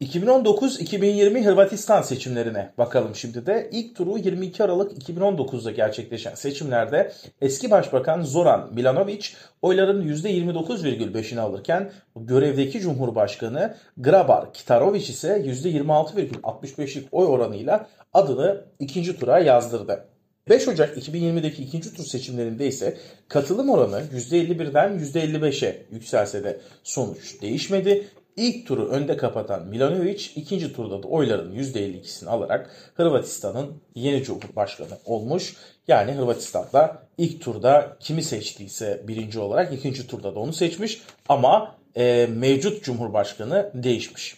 2019-2020 0.00 1.44
Hırvatistan 1.44 2.02
seçimlerine 2.02 2.72
bakalım 2.78 3.14
şimdi 3.14 3.46
de. 3.46 3.68
İlk 3.72 3.96
turu 3.96 4.18
22 4.18 4.64
Aralık 4.64 5.08
2019'da 5.08 5.70
gerçekleşen 5.70 6.34
seçimlerde 6.34 7.12
eski 7.40 7.70
başbakan 7.70 8.22
Zoran 8.22 8.74
Milanovic 8.74 9.26
oyların 9.62 10.08
%29,5'ini 10.08 11.40
alırken 11.40 11.92
görevdeki 12.16 12.80
Cumhurbaşkanı 12.80 13.76
Grabar 13.96 14.52
Kitarovic 14.52 15.00
ise 15.02 15.28
%26,65'lik 15.46 17.08
oy 17.12 17.26
oranıyla 17.26 17.86
adını 18.12 18.64
ikinci 18.78 19.18
tura 19.18 19.38
yazdırdı. 19.38 20.04
5 20.48 20.68
Ocak 20.68 20.96
2020'deki 20.96 21.62
ikinci 21.62 21.94
tur 21.94 22.04
seçimlerinde 22.04 22.66
ise 22.66 22.96
katılım 23.28 23.70
oranı 23.70 24.02
%51'den 24.14 24.98
%55'e 24.98 25.82
yükselse 25.92 26.44
de 26.44 26.60
sonuç 26.84 27.42
değişmedi. 27.42 28.08
İlk 28.36 28.66
turu 28.66 28.88
önde 28.88 29.16
kapatan 29.16 29.66
Milanovic 29.66 30.22
ikinci 30.36 30.72
turda 30.72 31.02
da 31.02 31.08
oyların 31.08 31.54
%52'sini 31.54 32.28
alarak 32.28 32.70
Hırvatistan'ın 32.94 33.82
yeni 33.94 34.24
cumhurbaşkanı 34.24 34.98
olmuş. 35.04 35.56
Yani 35.88 36.12
Hırvatistan'da 36.12 37.02
ilk 37.18 37.40
turda 37.40 37.96
kimi 38.00 38.22
seçtiyse 38.22 39.02
birinci 39.08 39.38
olarak 39.38 39.72
ikinci 39.72 40.06
turda 40.06 40.34
da 40.34 40.40
onu 40.40 40.52
seçmiş 40.52 41.02
ama 41.28 41.74
e, 41.96 42.28
mevcut 42.36 42.84
cumhurbaşkanı 42.84 43.70
değişmiş. 43.74 44.36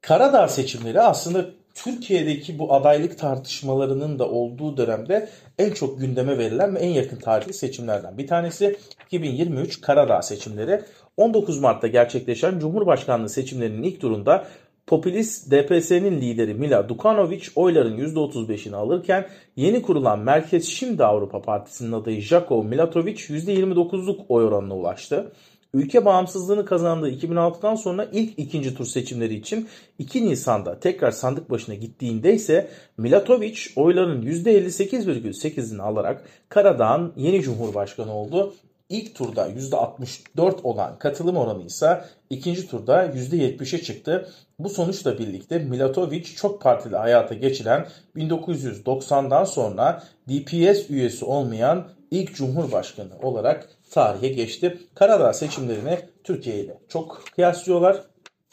Karadağ 0.00 0.48
seçimleri 0.48 1.00
aslında 1.00 1.46
Türkiye'deki 1.84 2.58
bu 2.58 2.74
adaylık 2.74 3.18
tartışmalarının 3.18 4.18
da 4.18 4.28
olduğu 4.28 4.76
dönemde 4.76 5.28
en 5.58 5.70
çok 5.70 6.00
gündeme 6.00 6.38
verilen 6.38 6.74
ve 6.74 6.78
en 6.78 6.88
yakın 6.88 7.16
tarihli 7.16 7.52
seçimlerden 7.52 8.18
bir 8.18 8.26
tanesi 8.26 8.76
2023 9.06 9.80
Karadağ 9.80 10.22
seçimleri. 10.22 10.82
19 11.16 11.60
Mart'ta 11.60 11.86
gerçekleşen 11.86 12.58
Cumhurbaşkanlığı 12.58 13.28
seçimlerinin 13.28 13.82
ilk 13.82 14.00
turunda 14.00 14.46
popülist 14.86 15.50
DPS'nin 15.50 16.20
lideri 16.20 16.54
Mila 16.54 16.88
Dukanovic 16.88 17.42
oyların 17.54 17.98
%35'ini 17.98 18.76
alırken 18.76 19.26
yeni 19.56 19.82
kurulan 19.82 20.18
Merkez 20.18 20.68
Şimdi 20.68 21.04
Avrupa 21.04 21.42
Partisi'nin 21.42 21.92
adayı 21.92 22.20
Jakov 22.20 22.64
Milatovic 22.64 23.16
%29'luk 23.16 24.18
oy 24.28 24.44
oranına 24.44 24.74
ulaştı. 24.76 25.32
Ülke 25.74 26.04
bağımsızlığını 26.04 26.64
kazandığı 26.64 27.10
2006'dan 27.10 27.74
sonra 27.74 28.08
ilk 28.12 28.38
ikinci 28.38 28.74
tur 28.74 28.86
seçimleri 28.86 29.34
için 29.34 29.68
2 29.98 30.26
Nisan'da 30.26 30.80
tekrar 30.80 31.10
sandık 31.10 31.50
başına 31.50 31.74
gittiğinde 31.74 32.34
ise 32.34 32.70
Milatovic 32.96 33.58
oyların 33.76 34.22
%58,8'ini 34.22 35.82
alarak 35.82 36.24
Karadağ'ın 36.48 37.12
yeni 37.16 37.42
cumhurbaşkanı 37.42 38.12
oldu 38.12 38.54
İlk 38.88 39.14
turda 39.14 39.48
%64 39.48 40.62
olan 40.62 40.98
katılım 40.98 41.36
oranı 41.36 41.62
ise 41.62 42.04
ikinci 42.30 42.68
turda 42.68 43.06
%70'e 43.06 43.82
çıktı. 43.82 44.28
Bu 44.58 44.68
sonuçla 44.68 45.18
birlikte 45.18 45.58
Milatovic 45.58 46.24
çok 46.24 46.62
partili 46.62 46.96
hayata 46.96 47.34
geçiren 47.34 47.86
1990'dan 48.16 49.44
sonra 49.44 50.02
DPS 50.28 50.90
üyesi 50.90 51.24
olmayan 51.24 51.88
ilk 52.10 52.34
cumhurbaşkanı 52.34 53.18
olarak 53.22 53.68
tarihe 53.90 54.28
geçti. 54.28 54.78
Karadağ 54.94 55.32
seçimlerini 55.32 55.98
Türkiye 56.24 56.56
ile 56.60 56.78
çok 56.88 57.22
kıyaslıyorlar. 57.34 58.02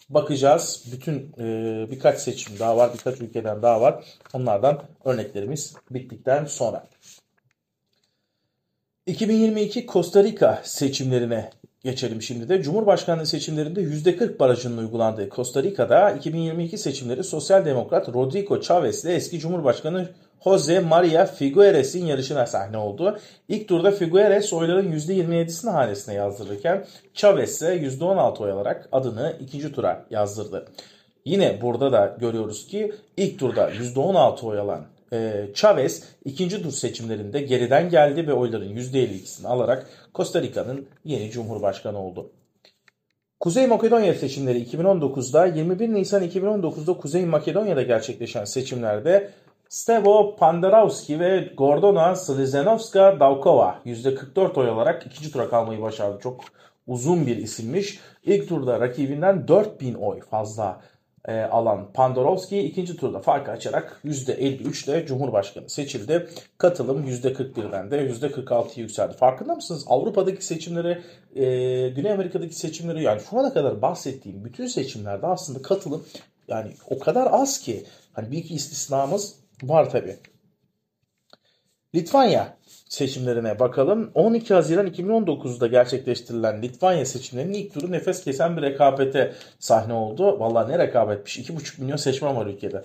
Bakacağız. 0.09 0.85
Bütün 0.91 1.33
e, 1.39 1.87
birkaç 1.91 2.19
seçim 2.19 2.59
daha 2.59 2.77
var, 2.77 2.91
birkaç 2.93 3.21
ülkeden 3.21 3.61
daha 3.61 3.81
var. 3.81 4.03
Onlardan 4.33 4.83
örneklerimiz 5.05 5.75
bittikten 5.91 6.45
sonra. 6.45 6.87
2022 9.05 9.87
Costa 9.87 10.23
Rica 10.23 10.61
seçimlerine 10.63 11.49
geçelim 11.83 12.21
şimdi 12.21 12.49
de. 12.49 12.61
Cumhurbaşkanlığı 12.61 13.25
seçimlerinde 13.25 13.81
%40 13.81 14.39
barajının 14.39 14.77
uygulandığı 14.77 15.29
Costa 15.29 15.63
Rica'da 15.63 16.11
2022 16.11 16.77
seçimleri 16.77 17.23
Sosyal 17.23 17.65
Demokrat 17.65 18.13
Rodrigo 18.13 18.61
Chavez 18.61 19.05
ile 19.05 19.13
eski 19.13 19.39
Cumhurbaşkanı 19.39 20.09
Jose 20.43 20.79
Maria 20.79 21.25
Figueres'in 21.25 22.05
yarışına 22.05 22.45
sahne 22.45 22.77
oldu. 22.77 23.19
İlk 23.47 23.67
turda 23.67 23.91
Figueres 23.91 24.53
oyların 24.53 24.91
%27'sini 24.91 25.69
hanesine 25.69 26.15
yazdırırken 26.15 26.85
Chavez 27.13 27.49
ise 27.49 27.75
%16 27.75 28.43
oy 28.43 28.51
alarak 28.51 28.89
adını 28.91 29.35
ikinci 29.41 29.71
tura 29.71 30.05
yazdırdı. 30.09 30.65
Yine 31.25 31.61
burada 31.61 31.91
da 31.91 32.17
görüyoruz 32.19 32.67
ki 32.67 32.93
ilk 33.17 33.39
turda 33.39 33.71
%16 33.71 34.45
oy 34.45 34.59
alan 34.59 34.85
e, 35.13 35.47
Chavez 35.53 36.03
ikinci 36.25 36.63
tur 36.63 36.71
seçimlerinde 36.71 37.41
geriden 37.41 37.89
geldi 37.89 38.27
ve 38.27 38.33
oyların 38.33 38.75
%52'sini 38.75 39.47
alarak 39.47 39.89
Costa 40.15 40.41
Rica'nın 40.41 40.87
yeni 41.05 41.31
cumhurbaşkanı 41.31 41.99
oldu. 41.99 42.31
Kuzey 43.39 43.67
Makedonya 43.67 44.13
seçimleri 44.13 44.63
2019'da 44.63 45.45
21 45.45 45.93
Nisan 45.93 46.23
2019'da 46.23 46.93
Kuzey 46.93 47.25
Makedonya'da 47.25 47.81
gerçekleşen 47.81 48.45
seçimlerde 48.45 49.31
Stevo 49.75 50.35
Pandarovski 50.35 51.19
ve 51.19 51.51
Gordona 51.57 52.15
Slizenovska 52.15 53.19
Davkova 53.19 53.81
%44 53.85 54.59
oy 54.59 54.69
alarak 54.69 55.05
ikinci 55.05 55.31
tura 55.31 55.49
kalmayı 55.49 55.81
başardı. 55.81 56.19
Çok 56.23 56.41
uzun 56.87 57.27
bir 57.27 57.37
isimmiş. 57.37 57.99
İlk 58.23 58.49
turda 58.49 58.79
rakibinden 58.79 59.47
4000 59.47 59.93
oy 59.93 60.21
fazla 60.21 60.81
e, 61.25 61.41
alan 61.41 61.93
Pandorovski 61.93 62.59
ikinci 62.59 62.97
turda 62.97 63.19
farkı 63.19 63.51
açarak 63.51 64.01
%53 64.05 64.89
ile 64.89 65.05
Cumhurbaşkanı 65.05 65.69
seçildi. 65.69 66.29
Katılım 66.57 67.07
%41'den 67.07 67.91
de 67.91 67.97
%46'ya 67.97 68.83
yükseldi. 68.83 69.13
Farkında 69.17 69.55
mısınız? 69.55 69.85
Avrupa'daki 69.87 70.45
seçimleri, 70.45 71.01
e, 71.35 71.43
Güney 71.89 72.11
Amerika'daki 72.11 72.55
seçimleri 72.55 73.03
yani 73.03 73.21
şu 73.29 73.39
ana 73.39 73.53
kadar 73.53 73.81
bahsettiğim 73.81 74.45
bütün 74.45 74.67
seçimlerde 74.67 75.27
aslında 75.27 75.61
katılım 75.61 76.05
yani 76.47 76.71
o 76.89 76.99
kadar 76.99 77.27
az 77.31 77.59
ki 77.59 77.85
hani 78.13 78.31
bir 78.31 78.37
iki 78.37 78.55
istisnamız 78.55 79.44
var 79.63 79.89
tabi. 79.89 80.17
Litvanya 81.95 82.57
seçimlerine 82.89 83.59
bakalım. 83.59 84.11
12 84.13 84.53
Haziran 84.53 84.87
2019'da 84.87 85.67
gerçekleştirilen 85.67 86.61
Litvanya 86.61 87.05
seçimlerinin 87.05 87.53
ilk 87.53 87.73
turu 87.73 87.91
nefes 87.91 88.23
kesen 88.23 88.57
bir 88.57 88.61
rekabete 88.61 89.33
sahne 89.59 89.93
oldu. 89.93 90.39
Valla 90.39 90.67
ne 90.67 90.79
rekabetmiş. 90.79 91.37
2,5 91.37 91.81
milyon 91.81 91.97
seçmen 91.97 92.35
var 92.35 92.45
ülkede. 92.45 92.83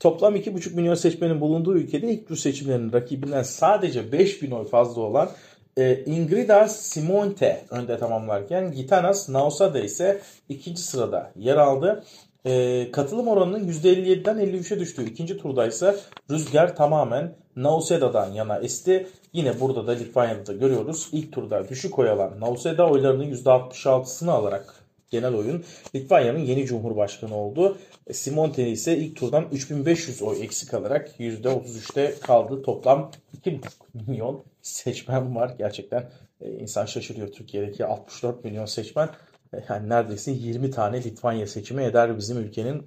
Toplam 0.00 0.36
2,5 0.36 0.74
milyon 0.74 0.94
seçmenin 0.94 1.40
bulunduğu 1.40 1.76
ülkede 1.76 2.12
ilk 2.12 2.28
tur 2.28 2.36
seçimlerinin 2.36 2.92
rakibinden 2.92 3.42
sadece 3.42 4.12
5 4.12 4.42
bin 4.42 4.50
oy 4.50 4.68
fazla 4.68 5.02
olan 5.02 5.30
e, 5.76 6.04
Ingridas 6.04 6.76
Simonte 6.76 7.64
önde 7.70 7.98
tamamlarken 7.98 8.72
Gitanas 8.72 9.28
Nausada 9.28 9.80
ise 9.80 10.20
ikinci 10.48 10.82
sırada 10.82 11.32
yer 11.36 11.56
aldı. 11.56 12.04
E, 12.46 12.88
katılım 12.92 13.28
oranının 13.28 13.68
%57'den 13.68 14.36
53'e 14.38 14.80
düştüğü 14.80 15.10
ikinci 15.10 15.38
turda 15.38 15.66
ise 15.66 15.96
rüzgar 16.30 16.76
tamamen 16.76 17.34
Nauseda'dan 17.56 18.32
yana 18.32 18.58
esti. 18.58 19.06
Yine 19.32 19.60
burada 19.60 19.86
da 19.86 19.92
Litvanya'da 19.92 20.46
da 20.46 20.52
görüyoruz. 20.52 21.08
İlk 21.12 21.32
turda 21.32 21.68
düşük 21.68 21.98
oy 21.98 22.10
alan 22.10 22.40
Nauseda 22.40 22.90
oylarının 22.90 23.34
%66'sını 23.34 24.30
alarak 24.30 24.74
genel 25.10 25.34
oyun 25.34 25.64
Litvanya'nın 25.94 26.38
yeni 26.38 26.66
cumhurbaşkanı 26.66 27.36
oldu. 27.36 27.78
E, 28.06 28.12
Simonten 28.12 28.66
ise 28.66 28.96
ilk 28.96 29.16
turdan 29.16 29.48
3500 29.52 30.22
oy 30.22 30.44
eksik 30.44 30.74
alarak 30.74 31.20
%33'te 31.20 32.14
kaldı. 32.20 32.62
Toplam 32.62 33.10
2,5 33.44 33.60
milyon 34.06 34.44
seçmen 34.62 35.36
var. 35.36 35.54
Gerçekten 35.58 36.10
e, 36.40 36.50
insan 36.50 36.86
şaşırıyor 36.86 37.28
Türkiye'deki 37.28 37.86
64 37.86 38.44
milyon 38.44 38.66
seçmen. 38.66 39.08
E, 39.54 39.56
yani 39.68 39.88
neredeyse 39.88 40.30
20 40.32 40.70
tane 40.70 41.04
Litvanya 41.04 41.46
seçimi 41.46 41.82
eder 41.82 42.18
bizim 42.18 42.38
ülkenin 42.38 42.82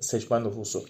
seçmen 0.00 0.44
nüfusu. 0.44 0.84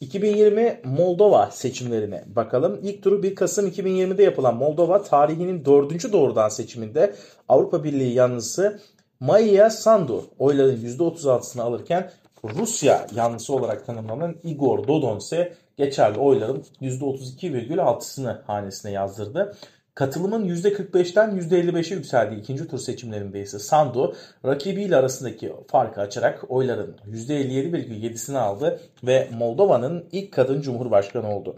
2020 0.00 0.80
Moldova 0.84 1.50
seçimlerine 1.50 2.24
bakalım. 2.26 2.80
İlk 2.82 3.02
turu 3.02 3.22
1 3.22 3.34
Kasım 3.34 3.68
2020'de 3.68 4.22
yapılan 4.22 4.56
Moldova 4.56 5.02
tarihinin 5.02 5.64
4. 5.64 6.12
doğrudan 6.12 6.48
seçiminde 6.48 7.14
Avrupa 7.48 7.84
Birliği 7.84 8.14
yanlısı 8.14 8.80
Maya 9.20 9.70
Sandu 9.70 10.24
oyların 10.38 10.76
%36'sını 10.76 11.62
alırken 11.62 12.10
Rusya 12.44 13.06
yanlısı 13.14 13.54
olarak 13.54 13.86
tanımlanan 13.86 14.36
Igor 14.44 14.88
Dodon 14.88 15.18
ise 15.18 15.54
geçerli 15.76 16.18
oyların 16.18 16.64
%32,6'sını 16.80 18.42
hanesine 18.42 18.92
yazdırdı. 18.92 19.56
Katılımın 19.96 20.48
%45'ten 20.48 21.30
%55'e 21.30 21.94
yükseldiği 21.94 22.40
ikinci 22.40 22.68
tur 22.68 22.78
seçimlerinde 22.78 23.40
ise 23.40 23.58
Sandu 23.58 24.16
rakibiyle 24.44 24.96
arasındaki 24.96 25.52
farkı 25.68 26.00
açarak 26.00 26.50
oyların 26.50 26.96
%57,7'sini 27.10 28.38
aldı 28.38 28.80
ve 29.02 29.28
Moldova'nın 29.32 30.08
ilk 30.12 30.32
kadın 30.32 30.60
cumhurbaşkanı 30.60 31.36
oldu. 31.36 31.56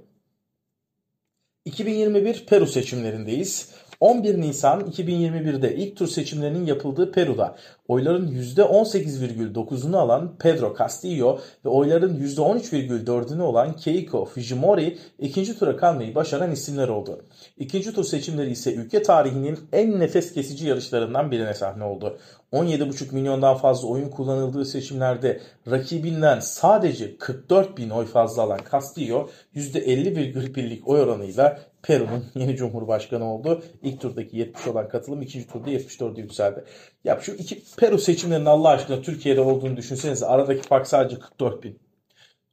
2021 1.64 2.46
Peru 2.46 2.66
seçimlerindeyiz. 2.66 3.70
11 4.00 4.40
Nisan 4.40 4.80
2021'de 4.80 5.74
ilk 5.74 5.96
tur 5.96 6.06
seçimlerinin 6.06 6.66
yapıldığı 6.66 7.12
Peru'da 7.12 7.56
oyların 7.88 8.28
%18,9'unu 8.28 9.96
alan 9.96 10.36
Pedro 10.38 10.76
Castillo 10.78 11.38
ve 11.64 11.68
oyların 11.68 12.16
%13,4'ünü 12.16 13.42
olan 13.42 13.76
Keiko 13.76 14.24
Fujimori 14.24 14.98
ikinci 15.18 15.58
tura 15.58 15.76
kalmayı 15.76 16.14
başaran 16.14 16.52
isimler 16.52 16.88
oldu. 16.88 17.24
İkinci 17.56 17.94
tur 17.94 18.04
seçimleri 18.04 18.50
ise 18.50 18.74
ülke 18.74 19.02
tarihinin 19.02 19.58
en 19.72 20.00
nefes 20.00 20.32
kesici 20.32 20.66
yarışlarından 20.66 21.30
birine 21.30 21.54
sahne 21.54 21.84
oldu. 21.84 22.18
17,5 22.52 23.14
milyondan 23.14 23.56
fazla 23.56 23.88
oyun 23.88 24.08
kullanıldığı 24.08 24.64
seçimlerde 24.64 25.40
rakibinden 25.70 26.40
sadece 26.40 27.18
44 27.18 27.78
bin 27.78 27.90
oy 27.90 28.06
fazla 28.06 28.42
alan 28.42 28.60
Castillo 28.72 29.28
%50,1'lik 29.54 30.88
oy 30.88 31.00
oranıyla 31.00 31.58
Peru'nun 31.88 32.24
yeni 32.34 32.56
cumhurbaşkanı 32.56 33.34
oldu. 33.34 33.62
İlk 33.82 34.00
turdaki 34.00 34.36
70 34.36 34.66
olan 34.66 34.88
katılım 34.88 35.22
ikinci 35.22 35.46
turda 35.46 35.70
74'e 35.70 36.20
yükseldi. 36.20 36.64
Ya 37.04 37.18
şu 37.22 37.32
iki 37.32 37.62
Peru 37.76 37.98
seçimlerinin 37.98 38.46
Allah 38.46 38.68
aşkına 38.68 39.02
Türkiye'de 39.02 39.40
olduğunu 39.40 39.76
düşünsenize 39.76 40.26
aradaki 40.26 40.68
fark 40.68 40.86
sadece 40.86 41.18
44 41.18 41.62
bin. 41.62 41.78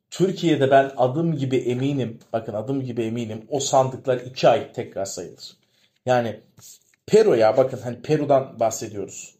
Türkiye'de 0.10 0.72
ben 0.72 0.92
adım 0.98 1.36
gibi 1.36 1.58
eminim, 1.58 2.20
bakın 2.34 2.54
adım 2.54 2.84
gibi 2.84 3.04
eminim 3.04 3.46
o 3.50 3.60
sandıklar 3.60 4.18
2 4.18 4.50
ay 4.50 4.72
tekrar 4.74 5.06
sayılır. 5.06 5.58
Yani 6.06 6.40
Peru 7.08 7.36
ya 7.36 7.58
bakın 7.58 7.80
hani 7.84 8.02
Peru'dan 8.02 8.60
bahsediyoruz. 8.60 9.36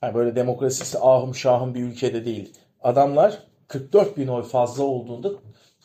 Hani 0.00 0.14
böyle 0.14 0.36
demokrasisi 0.36 0.98
ahım 0.98 1.34
şahım 1.34 1.74
bir 1.74 1.82
ülkede 1.82 2.24
değil. 2.24 2.52
Adamlar 2.80 3.38
44 3.68 4.16
bin 4.16 4.28
oy 4.28 4.42
fazla 4.42 4.84
olduğunda 4.84 5.28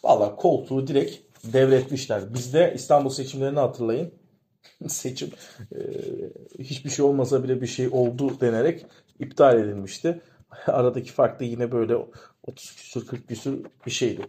valla 0.03 0.35
koltuğu 0.35 0.87
direkt 0.87 1.26
devretmişler. 1.53 2.33
Bizde 2.33 2.73
İstanbul 2.75 3.09
seçimlerini 3.09 3.59
hatırlayın. 3.59 4.11
Seçim 4.87 5.29
e, 5.71 5.79
hiçbir 6.59 6.89
şey 6.89 7.05
olmasa 7.05 7.43
bile 7.43 7.61
bir 7.61 7.67
şey 7.67 7.87
oldu 7.91 8.39
denerek 8.41 8.85
iptal 9.19 9.59
edilmişti. 9.59 10.21
Aradaki 10.67 11.11
fark 11.11 11.39
da 11.39 11.43
yine 11.43 11.71
böyle 11.71 11.95
30 12.43 12.75
küsur 12.75 13.07
40 13.07 13.27
küsur 13.27 13.65
bir 13.85 13.91
şeydi. 13.91 14.21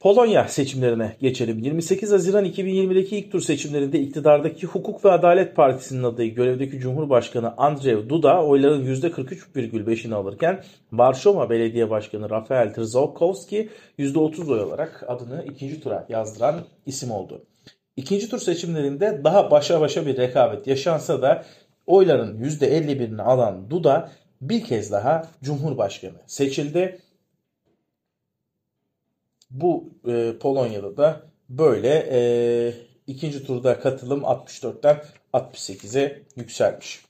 Polonya 0.00 0.48
seçimlerine 0.48 1.16
geçelim. 1.20 1.58
28 1.58 2.12
Haziran 2.12 2.44
2020'deki 2.44 3.18
ilk 3.18 3.32
tur 3.32 3.40
seçimlerinde 3.40 4.00
iktidardaki 4.00 4.66
Hukuk 4.66 5.04
ve 5.04 5.10
Adalet 5.10 5.56
Partisi'nin 5.56 6.02
adayı 6.02 6.34
görevdeki 6.34 6.78
Cumhurbaşkanı 6.78 7.56
Andrzej 7.56 8.08
Duda 8.08 8.44
oyların 8.44 8.94
%43,5'ini 8.94 10.14
alırken 10.14 10.64
Varşova 10.92 11.50
Belediye 11.50 11.90
Başkanı 11.90 12.30
Rafael 12.30 12.74
Trzaskowski 12.74 13.68
%30 13.98 14.52
oy 14.52 14.60
alarak 14.60 15.04
adını 15.08 15.44
ikinci 15.52 15.80
tura 15.80 16.06
yazdıran 16.08 16.60
isim 16.86 17.10
oldu. 17.10 17.44
İkinci 17.96 18.28
tur 18.28 18.38
seçimlerinde 18.38 19.20
daha 19.24 19.50
başa 19.50 19.80
başa 19.80 20.06
bir 20.06 20.16
rekabet 20.16 20.66
yaşansa 20.66 21.22
da 21.22 21.44
oyların 21.86 22.42
%51'ini 22.42 23.22
alan 23.22 23.70
Duda 23.70 24.10
bir 24.40 24.64
kez 24.64 24.92
daha 24.92 25.28
Cumhurbaşkanı 25.42 26.18
seçildi 26.26 26.98
bu 29.50 29.90
e, 30.08 30.38
Polonya'da 30.40 30.96
da 30.96 31.22
böyle 31.48 32.08
e, 32.10 32.20
ikinci 33.06 33.46
turda 33.46 33.80
katılım 33.80 34.20
64'ten 34.20 35.02
68'e 35.32 36.22
yükselmiş. 36.36 37.04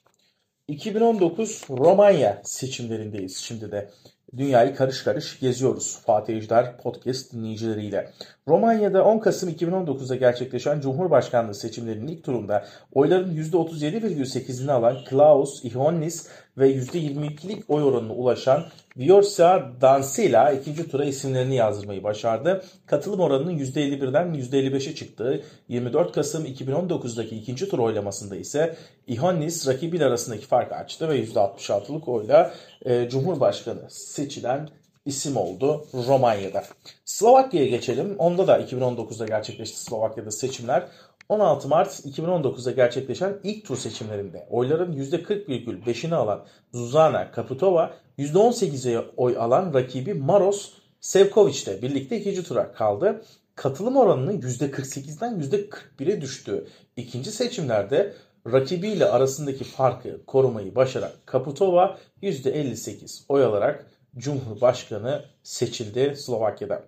2019 0.69 1.63
Romanya 1.71 2.41
seçimlerindeyiz 2.45 3.37
şimdi 3.37 3.73
de. 3.73 3.91
Dünyayı 4.37 4.75
karış 4.75 5.03
karış 5.03 5.41
geziyoruz 5.41 5.99
Fatih 6.07 6.37
Ejder 6.37 6.77
podcast 6.79 7.33
dinleyicileriyle. 7.33 8.11
Romanya'da 8.49 9.05
10 9.05 9.19
Kasım 9.19 9.51
2019'da 9.51 10.17
gerçekleşen 10.17 10.81
Cumhurbaşkanlığı 10.81 11.55
seçimlerinin 11.55 12.07
ilk 12.07 12.25
turunda 12.25 12.65
oyların 12.93 13.37
%37,8'ini 13.37 14.73
alan 14.73 15.05
Klaus 15.05 15.65
Iohannis 15.65 16.29
ve 16.61 16.77
%22'lik 16.77 17.65
oy 17.69 17.83
oranına 17.83 18.13
ulaşan 18.13 18.65
Vyorsa 18.97 19.73
Dansila 19.81 20.53
ikinci 20.53 20.89
tura 20.89 21.05
isimlerini 21.05 21.55
yazdırmayı 21.55 22.05
başardı. 22.05 22.65
Katılım 22.87 23.21
oranının 23.21 23.59
%51'den 23.59 24.35
%55'e 24.35 24.95
çıktığı 24.95 25.43
24 25.69 26.13
Kasım 26.13 26.47
2019'daki 26.47 27.37
ikinci 27.37 27.69
tur 27.69 27.79
oylamasında 27.79 28.37
ise 28.37 28.77
Iohannis 29.09 29.69
rakibiyle 29.69 30.05
arasındaki 30.05 30.47
farkı 30.47 30.75
açtı 30.75 31.09
ve 31.09 31.25
%66'lık 31.25 32.09
oyla 32.09 32.55
e, 32.85 33.09
Cumhurbaşkanı 33.09 33.91
seçilen 33.91 34.69
isim 35.05 35.37
oldu 35.37 35.87
Romanya'da. 35.95 36.65
Slovakya'ya 37.05 37.69
geçelim. 37.69 38.17
Onda 38.19 38.47
da 38.47 38.61
2019'da 38.61 39.27
gerçekleşti 39.27 39.81
Slovakya'da 39.81 40.31
seçimler. 40.31 40.87
16 41.31 41.69
Mart 41.69 41.91
2019'da 41.91 42.71
gerçekleşen 42.71 43.39
ilk 43.43 43.67
tur 43.67 43.77
seçimlerinde 43.77 44.47
oyların 44.51 44.93
%40,5'ini 44.93 46.15
alan 46.15 46.47
Zuzana 46.73 47.31
Kaputova, 47.31 47.95
%18'e 48.19 48.99
oy 49.17 49.37
alan 49.39 49.75
rakibi 49.75 50.15
Maros 50.15 50.73
Sevkovic 51.01 51.63
ile 51.63 51.83
birlikte 51.83 52.21
ikinci 52.21 52.43
tura 52.43 52.73
kaldı. 52.73 53.23
Katılım 53.55 53.97
oranının 53.97 54.41
%48'den 54.41 55.41
%41'e 55.41 56.21
düştüğü 56.21 56.67
ikinci 56.97 57.33
seçimlerde 57.33 58.15
rakibiyle 58.53 59.07
arasındaki 59.07 59.65
farkı 59.65 60.27
korumayı 60.27 60.75
başaran 60.75 61.13
Kaputova 61.27 61.99
%58 62.23 63.25
oy 63.29 63.45
alarak 63.45 63.87
Cumhurbaşkanı 64.17 65.25
seçildi 65.43 66.17
Slovakya'da. 66.17 66.85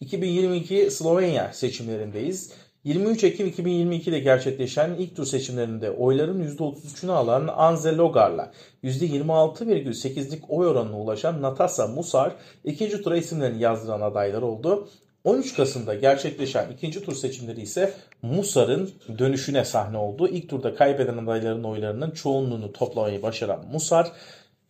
2022 0.00 0.90
Slovenya 0.90 1.52
seçimlerindeyiz. 1.52 2.52
23 2.84 3.24
Ekim 3.24 3.48
2022'de 3.48 4.18
gerçekleşen 4.18 4.94
ilk 4.98 5.16
tur 5.16 5.26
seçimlerinde 5.26 5.90
oyların 5.90 6.56
%33'ünü 6.56 7.10
alan 7.12 7.48
Anze 7.56 7.96
Logar'la 7.96 8.52
%26,8'lik 8.84 10.42
oy 10.48 10.66
oranına 10.66 10.98
ulaşan 10.98 11.42
Natasa 11.42 11.86
Musar 11.86 12.32
ikinci 12.64 13.02
tura 13.02 13.16
isimlerini 13.16 13.62
yazdıran 13.62 14.00
adaylar 14.00 14.42
oldu. 14.42 14.88
13 15.24 15.56
Kasım'da 15.56 15.94
gerçekleşen 15.94 16.70
ikinci 16.70 17.04
tur 17.04 17.14
seçimleri 17.14 17.60
ise 17.60 17.94
Musar'ın 18.22 18.90
dönüşüne 19.18 19.64
sahne 19.64 19.98
oldu. 19.98 20.28
İlk 20.28 20.48
turda 20.48 20.74
kaybeden 20.74 21.18
adayların 21.18 21.64
oylarının 21.64 22.10
çoğunluğunu 22.10 22.72
toplamayı 22.72 23.22
başaran 23.22 23.64
Musar 23.72 24.12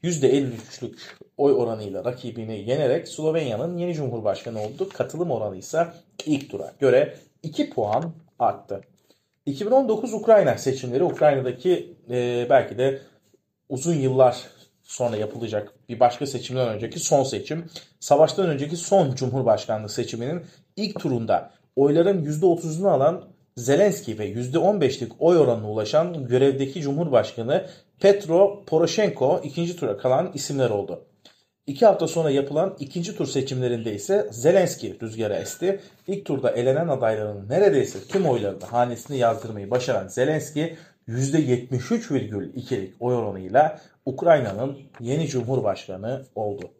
%53'lük 0.04 0.98
oy 1.36 1.52
oranıyla 1.52 2.04
rakibini 2.04 2.70
yenerek 2.70 3.08
Slovenya'nın 3.08 3.76
yeni 3.78 3.94
cumhurbaşkanı 3.94 4.60
oldu. 4.62 4.88
Katılım 4.88 5.30
oranı 5.30 5.56
ise 5.56 5.86
ilk 6.26 6.50
tura 6.50 6.72
göre 6.80 7.14
2 7.42 7.70
puan 7.70 8.12
arttı. 8.38 8.80
2019 9.46 10.14
Ukrayna 10.14 10.58
seçimleri 10.58 11.04
Ukrayna'daki 11.04 11.96
e, 12.10 12.46
belki 12.50 12.78
de 12.78 12.98
uzun 13.68 13.94
yıllar 13.94 14.46
sonra 14.82 15.16
yapılacak 15.16 15.74
bir 15.88 16.00
başka 16.00 16.26
seçimden 16.26 16.68
önceki 16.68 17.00
son 17.00 17.22
seçim. 17.22 17.64
Savaştan 18.00 18.48
önceki 18.48 18.76
son 18.76 19.14
Cumhurbaşkanlığı 19.14 19.88
seçiminin 19.88 20.42
ilk 20.76 21.00
turunda 21.00 21.50
oyların 21.76 22.24
%30'unu 22.24 22.88
alan 22.88 23.24
Zelenski 23.56 24.18
ve 24.18 24.32
%15'lik 24.32 25.12
oy 25.18 25.38
oranına 25.38 25.70
ulaşan 25.70 26.26
görevdeki 26.26 26.80
Cumhurbaşkanı 26.80 27.66
Petro 28.00 28.64
Poroshenko 28.66 29.40
ikinci 29.44 29.76
tura 29.76 29.96
kalan 29.96 30.30
isimler 30.34 30.70
oldu. 30.70 31.04
İki 31.66 31.86
hafta 31.86 32.08
sonra 32.08 32.30
yapılan 32.30 32.76
ikinci 32.80 33.16
tur 33.16 33.26
seçimlerinde 33.26 33.94
ise 33.94 34.28
Zelenski 34.30 35.00
rüzgara 35.02 35.36
esti. 35.36 35.80
İlk 36.06 36.24
turda 36.24 36.50
elenen 36.50 36.88
adayların 36.88 37.48
neredeyse 37.48 37.98
tüm 38.08 38.26
oylarını 38.26 38.64
hanesine 38.64 39.16
yazdırmayı 39.16 39.70
başaran 39.70 40.08
Zelenski 40.08 40.76
%73,2'lik 41.08 42.94
oy 43.00 43.14
oranıyla 43.14 43.80
Ukrayna'nın 44.06 44.78
yeni 45.00 45.28
cumhurbaşkanı 45.28 46.26
oldu. 46.34 46.70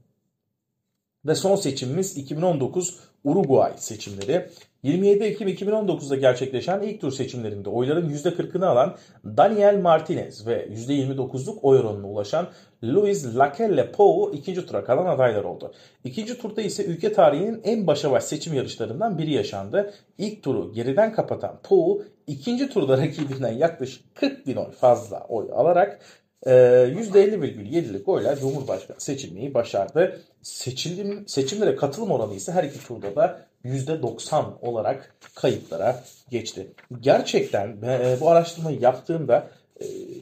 Ve 1.27 1.35
son 1.35 1.57
seçimimiz 1.57 2.16
2019 2.16 3.12
Uruguay 3.24 3.72
seçimleri. 3.76 4.48
27 4.82 5.24
Ekim 5.24 5.48
2019'da 5.48 6.16
gerçekleşen 6.16 6.82
ilk 6.82 7.00
tur 7.00 7.12
seçimlerinde 7.12 7.70
oyların 7.70 8.11
%40'ını 8.11 8.66
alan 8.66 8.96
Daniel 9.24 9.80
Martinez 9.80 10.46
ve 10.46 10.66
%29'luk 10.66 11.58
oy 11.62 11.78
oranına 11.78 12.06
ulaşan 12.06 12.48
Luis 12.85 13.37
Lacalle 13.37 13.92
Pou 13.92 14.32
ikinci 14.35 14.66
tura 14.66 14.85
kalan 14.85 15.06
adaylar 15.06 15.44
oldu. 15.44 15.72
İkinci 16.04 16.38
turda 16.38 16.62
ise 16.62 16.85
ülke 16.85 17.12
tarihinin 17.12 17.61
en 17.64 17.87
başa 17.87 18.11
baş 18.11 18.24
seçim 18.24 18.54
yarışlarından 18.54 19.18
biri 19.18 19.32
yaşandı. 19.32 19.94
İlk 20.18 20.42
turu 20.42 20.72
geriden 20.72 21.12
kapatan 21.12 21.58
Pou 21.62 22.02
ikinci 22.26 22.68
turda 22.68 22.98
rakibinden 22.98 23.52
yaklaşık 23.52 24.14
40 24.14 24.46
bin 24.46 24.56
oy 24.56 24.70
fazla 24.70 25.26
oy 25.28 25.48
alarak 25.52 26.00
%50,7'lik 26.46 28.09
oyla 28.09 28.37
Cumhurbaşkanı 28.37 29.00
seçilmeyi 29.00 29.55
başardı. 29.55 30.20
Seçilim, 30.42 31.28
seçimlere 31.28 31.76
katılım 31.76 32.11
oranı 32.11 32.35
ise 32.35 32.52
her 32.52 32.64
iki 32.64 32.87
turda 32.87 33.16
da 33.16 33.46
%90 33.64 34.44
olarak 34.61 35.14
kayıtlara 35.35 36.05
geçti. 36.31 36.72
Gerçekten 37.00 37.83
bu 38.20 38.31
araştırmayı 38.31 38.81
yaptığımda 38.81 39.50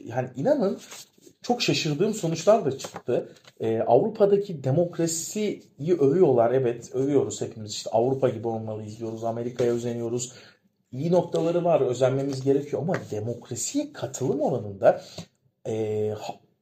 yani 0.05 0.29
inanın 0.35 0.79
çok 1.41 1.61
şaşırdığım 1.61 2.13
sonuçlar 2.13 2.65
da 2.65 2.77
çıktı. 2.77 3.29
Avrupa'daki 3.87 4.63
demokrasiyi 4.63 5.63
övüyorlar. 5.99 6.51
Evet 6.51 6.95
övüyoruz 6.95 7.41
hepimiz. 7.41 7.71
İşte 7.71 7.89
Avrupa 7.89 8.29
gibi 8.29 8.47
olmalıyız 8.47 8.99
diyoruz. 8.99 9.23
Amerika'ya 9.23 9.73
özeniyoruz. 9.73 10.33
İyi 10.91 11.11
noktaları 11.11 11.63
var. 11.63 11.81
Özenmemiz 11.81 12.43
gerekiyor. 12.43 12.81
Ama 12.81 12.95
demokrasiye 13.11 13.93
katılım 13.93 14.41
oranında 14.41 15.01
e, 15.67 16.13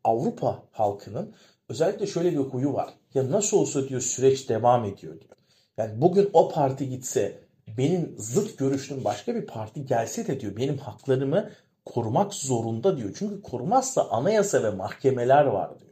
Avrupa 0.03 0.63
halkının 0.71 1.35
özellikle 1.69 2.07
şöyle 2.07 2.31
bir 2.31 2.37
huyu 2.37 2.73
var. 2.73 2.93
Ya 3.13 3.31
nasıl 3.31 3.57
olsa 3.57 3.87
diyor 3.89 4.01
süreç 4.01 4.49
devam 4.49 4.85
ediyor 4.85 5.19
diyor. 5.19 5.35
Yani 5.77 6.01
bugün 6.01 6.29
o 6.33 6.49
parti 6.49 6.89
gitse 6.89 7.39
benim 7.77 8.15
zıt 8.17 8.57
görüşlüm 8.57 9.03
başka 9.03 9.35
bir 9.35 9.45
parti 9.45 9.85
gelse 9.85 10.27
de 10.27 10.39
diyor 10.39 10.57
benim 10.57 10.77
haklarımı 10.77 11.49
korumak 11.85 12.33
zorunda 12.33 12.97
diyor. 12.97 13.15
Çünkü 13.19 13.41
korumazsa 13.41 14.09
anayasa 14.09 14.63
ve 14.63 14.69
mahkemeler 14.69 15.45
var 15.45 15.79
diyor. 15.79 15.91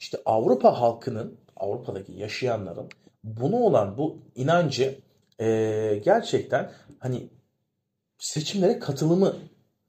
İşte 0.00 0.18
Avrupa 0.24 0.80
halkının, 0.80 1.38
Avrupa'daki 1.56 2.12
yaşayanların 2.12 2.88
bunu 3.24 3.56
olan 3.56 3.98
bu 3.98 4.18
inancı 4.34 4.98
e, 5.40 6.00
gerçekten 6.04 6.72
hani 6.98 7.28
seçimlere 8.18 8.78
katılımı 8.78 9.36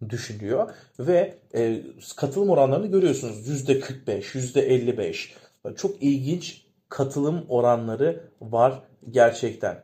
düşünüyor 0.09 0.69
ve 0.99 1.35
e, 1.55 1.81
katılım 2.15 2.49
oranlarını 2.49 2.87
görüyorsunuz. 2.87 3.67
%45, 3.67 4.21
%55. 4.21 5.29
Çok 5.75 6.03
ilginç 6.03 6.61
katılım 6.89 7.45
oranları 7.49 8.29
var 8.41 8.83
gerçekten. 9.09 9.83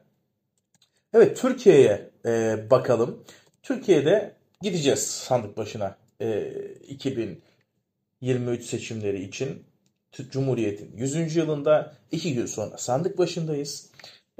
Evet 1.14 1.38
Türkiye'ye 1.38 2.10
e, 2.26 2.58
bakalım. 2.70 3.24
Türkiye'de 3.64 4.36
gideceğiz 4.62 5.00
sandık 5.00 5.58
başına 5.58 5.98
e, 6.22 6.52
2023 6.88 8.64
seçimleri 8.64 9.24
için. 9.24 9.64
Cumhuriyet'in 10.32 10.98
100. 10.98 11.36
yılında 11.36 11.94
iki 12.12 12.34
gün 12.34 12.46
sonra 12.46 12.78
sandık 12.78 13.18
başındayız. 13.18 13.90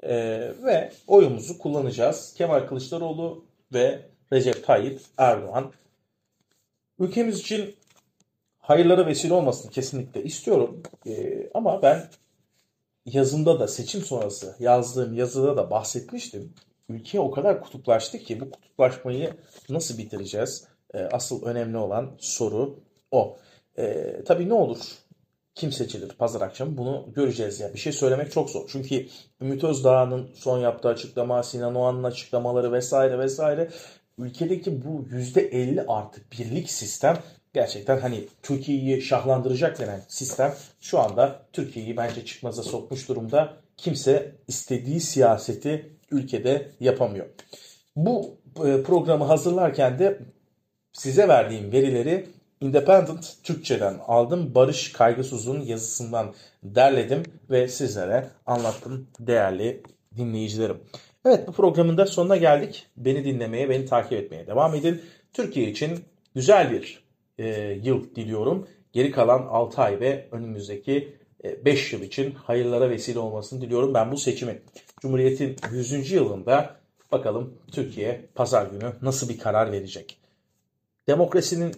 E, 0.04 0.16
ve 0.64 0.92
oyumuzu 1.08 1.58
kullanacağız. 1.58 2.34
Kemal 2.38 2.68
Kılıçdaroğlu 2.68 3.46
ve 3.74 4.02
Recep 4.34 4.66
Tayyip 4.66 5.02
Erdoğan. 5.18 5.72
Ülkemiz 7.00 7.40
için 7.40 7.76
hayırlara 8.60 9.08
vesile 9.08 9.34
olmasını 9.34 9.72
kesinlikle 9.72 10.24
istiyorum. 10.24 10.84
Ee, 11.08 11.50
ama 11.54 11.82
ben 11.82 12.10
yazımda 13.06 13.60
da 13.60 13.68
seçim 13.68 14.02
sonrası 14.02 14.56
yazdığım 14.60 15.14
yazıda 15.14 15.58
da 15.58 15.70
bahsetmiştim. 15.72 16.54
Ülke 16.90 17.20
o 17.20 17.32
kadar 17.32 17.62
kutuplaştı 17.62 18.20
ki 18.20 18.40
bu 18.42 18.52
kutuplaşmayı 18.52 19.34
nasıl 19.70 19.98
bitireceğiz? 19.98 20.68
Ee, 20.94 21.00
asıl 21.00 21.46
önemli 21.46 21.78
olan 21.78 22.12
soru 22.18 22.80
o. 23.12 23.38
Ee, 23.78 24.22
tabii 24.26 24.50
ne 24.50 24.54
olur? 24.54 24.80
Kim 25.56 25.72
seçilir 25.72 26.10
pazar 26.10 26.42
akşamı 26.42 26.78
bunu 26.78 27.06
göreceğiz. 27.16 27.60
Yani 27.60 27.74
bir 27.74 27.80
şey 27.80 27.94
söylemek 27.94 28.32
çok 28.32 28.50
zor. 28.50 28.70
Çünkü 28.72 29.08
Ümit 29.42 29.64
Özdağ'ın 29.64 30.30
son 30.36 30.60
yaptığı 30.60 30.88
açıklama, 30.88 31.44
Sinan 31.44 31.76
Oğan'ın 31.76 32.04
açıklamaları 32.04 32.72
vesaire 32.72 33.20
vesaire 33.20 33.70
ülkedeki 34.18 34.86
bu 34.86 35.06
%50 35.12 35.86
artık 35.88 36.32
birlik 36.32 36.72
sistem 36.72 37.18
gerçekten 37.54 38.00
hani 38.00 38.28
Türkiye'yi 38.44 39.02
şahlandıracak 39.02 39.80
denen 39.80 40.02
sistem 40.08 40.56
şu 40.82 41.00
anda 41.00 41.42
Türkiye'yi 41.54 41.98
bence 41.98 42.26
çıkmaza 42.26 42.64
sokmuş 42.64 43.10
durumda. 43.10 43.58
Kimse 43.78 44.36
istediği 44.48 45.00
siyaseti 45.00 45.90
ülkede 46.12 46.72
yapamıyor. 46.80 47.26
Bu 47.96 48.38
e, 48.66 48.84
programı 48.84 49.26
hazırlarken 49.26 50.00
de 50.00 50.20
size 50.94 51.28
verdiğim 51.28 51.72
verileri 51.72 52.28
Independent 52.62 53.44
Türkçe'den 53.44 54.00
aldım. 54.08 54.56
Barış 54.56 54.92
Kaygısız'ın 54.92 55.62
yazısından 55.62 56.34
derledim 56.64 57.24
ve 57.50 57.68
sizlere 57.68 58.28
anlattım 58.46 59.08
değerli 59.20 59.84
dinleyicilerim. 60.18 60.78
Evet 61.26 61.48
bu 61.48 61.52
programın 61.52 61.98
da 61.98 62.06
sonuna 62.06 62.38
geldik. 62.38 62.88
Beni 62.98 63.26
dinlemeye, 63.26 63.70
beni 63.70 63.86
takip 63.86 64.14
etmeye 64.14 64.48
devam 64.48 64.76
edin. 64.76 65.02
Türkiye 65.34 65.70
için 65.70 66.00
güzel 66.36 66.72
bir 66.72 67.04
e, 67.38 67.48
yıl 67.84 68.16
diliyorum. 68.16 68.68
Geri 68.94 69.12
kalan 69.12 69.40
6 69.40 69.82
ay 69.82 70.00
ve 70.00 70.28
önümüzdeki 70.32 71.16
5 71.66 71.94
e, 71.94 71.98
yıl 71.98 72.04
için 72.04 72.32
hayırlara 72.32 72.90
vesile 72.90 73.20
olmasını 73.20 73.62
diliyorum. 73.62 73.94
Ben 73.94 74.12
bu 74.12 74.18
seçimi 74.18 74.62
Cumhuriyet'in 75.02 75.56
100. 75.72 76.12
yılında 76.12 76.76
bakalım 77.12 77.54
Türkiye 77.72 78.26
pazar 78.36 78.68
günü 78.68 78.94
nasıl 79.02 79.30
bir 79.30 79.38
karar 79.38 79.72
verecek. 79.72 80.18
Demokrasinin 81.08 81.76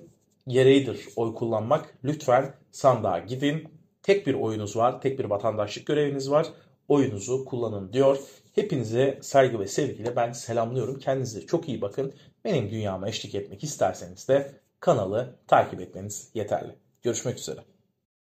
gereğidir 0.47 1.07
oy 1.15 1.33
kullanmak. 1.36 1.95
Lütfen 2.03 2.53
sandığa 2.71 3.19
gidin. 3.19 3.67
Tek 4.03 4.27
bir 4.27 4.33
oyunuz 4.33 4.77
var, 4.77 5.01
tek 5.01 5.19
bir 5.19 5.25
vatandaşlık 5.25 5.86
göreviniz 5.86 6.31
var. 6.31 6.47
Oyunuzu 6.88 7.45
kullanın 7.45 7.93
diyor. 7.93 8.17
Hepinize 8.58 9.20
saygı 9.22 9.60
ve 9.60 9.67
sevgiyle 9.67 10.15
ben 10.15 10.32
selamlıyorum. 10.32 11.00
Kendinize 11.00 11.46
çok 11.46 11.70
iyi 11.70 11.82
bakın. 11.82 12.13
Benim 12.46 12.72
dünyama 12.72 13.10
eşlik 13.10 13.36
etmek 13.36 13.63
isterseniz 13.63 14.28
de 14.28 14.62
kanalı 14.80 15.36
takip 15.48 15.82
etmeniz 15.82 16.32
yeterli. 16.34 16.76
Görüşmek 17.02 17.38
üzere. 17.39 17.77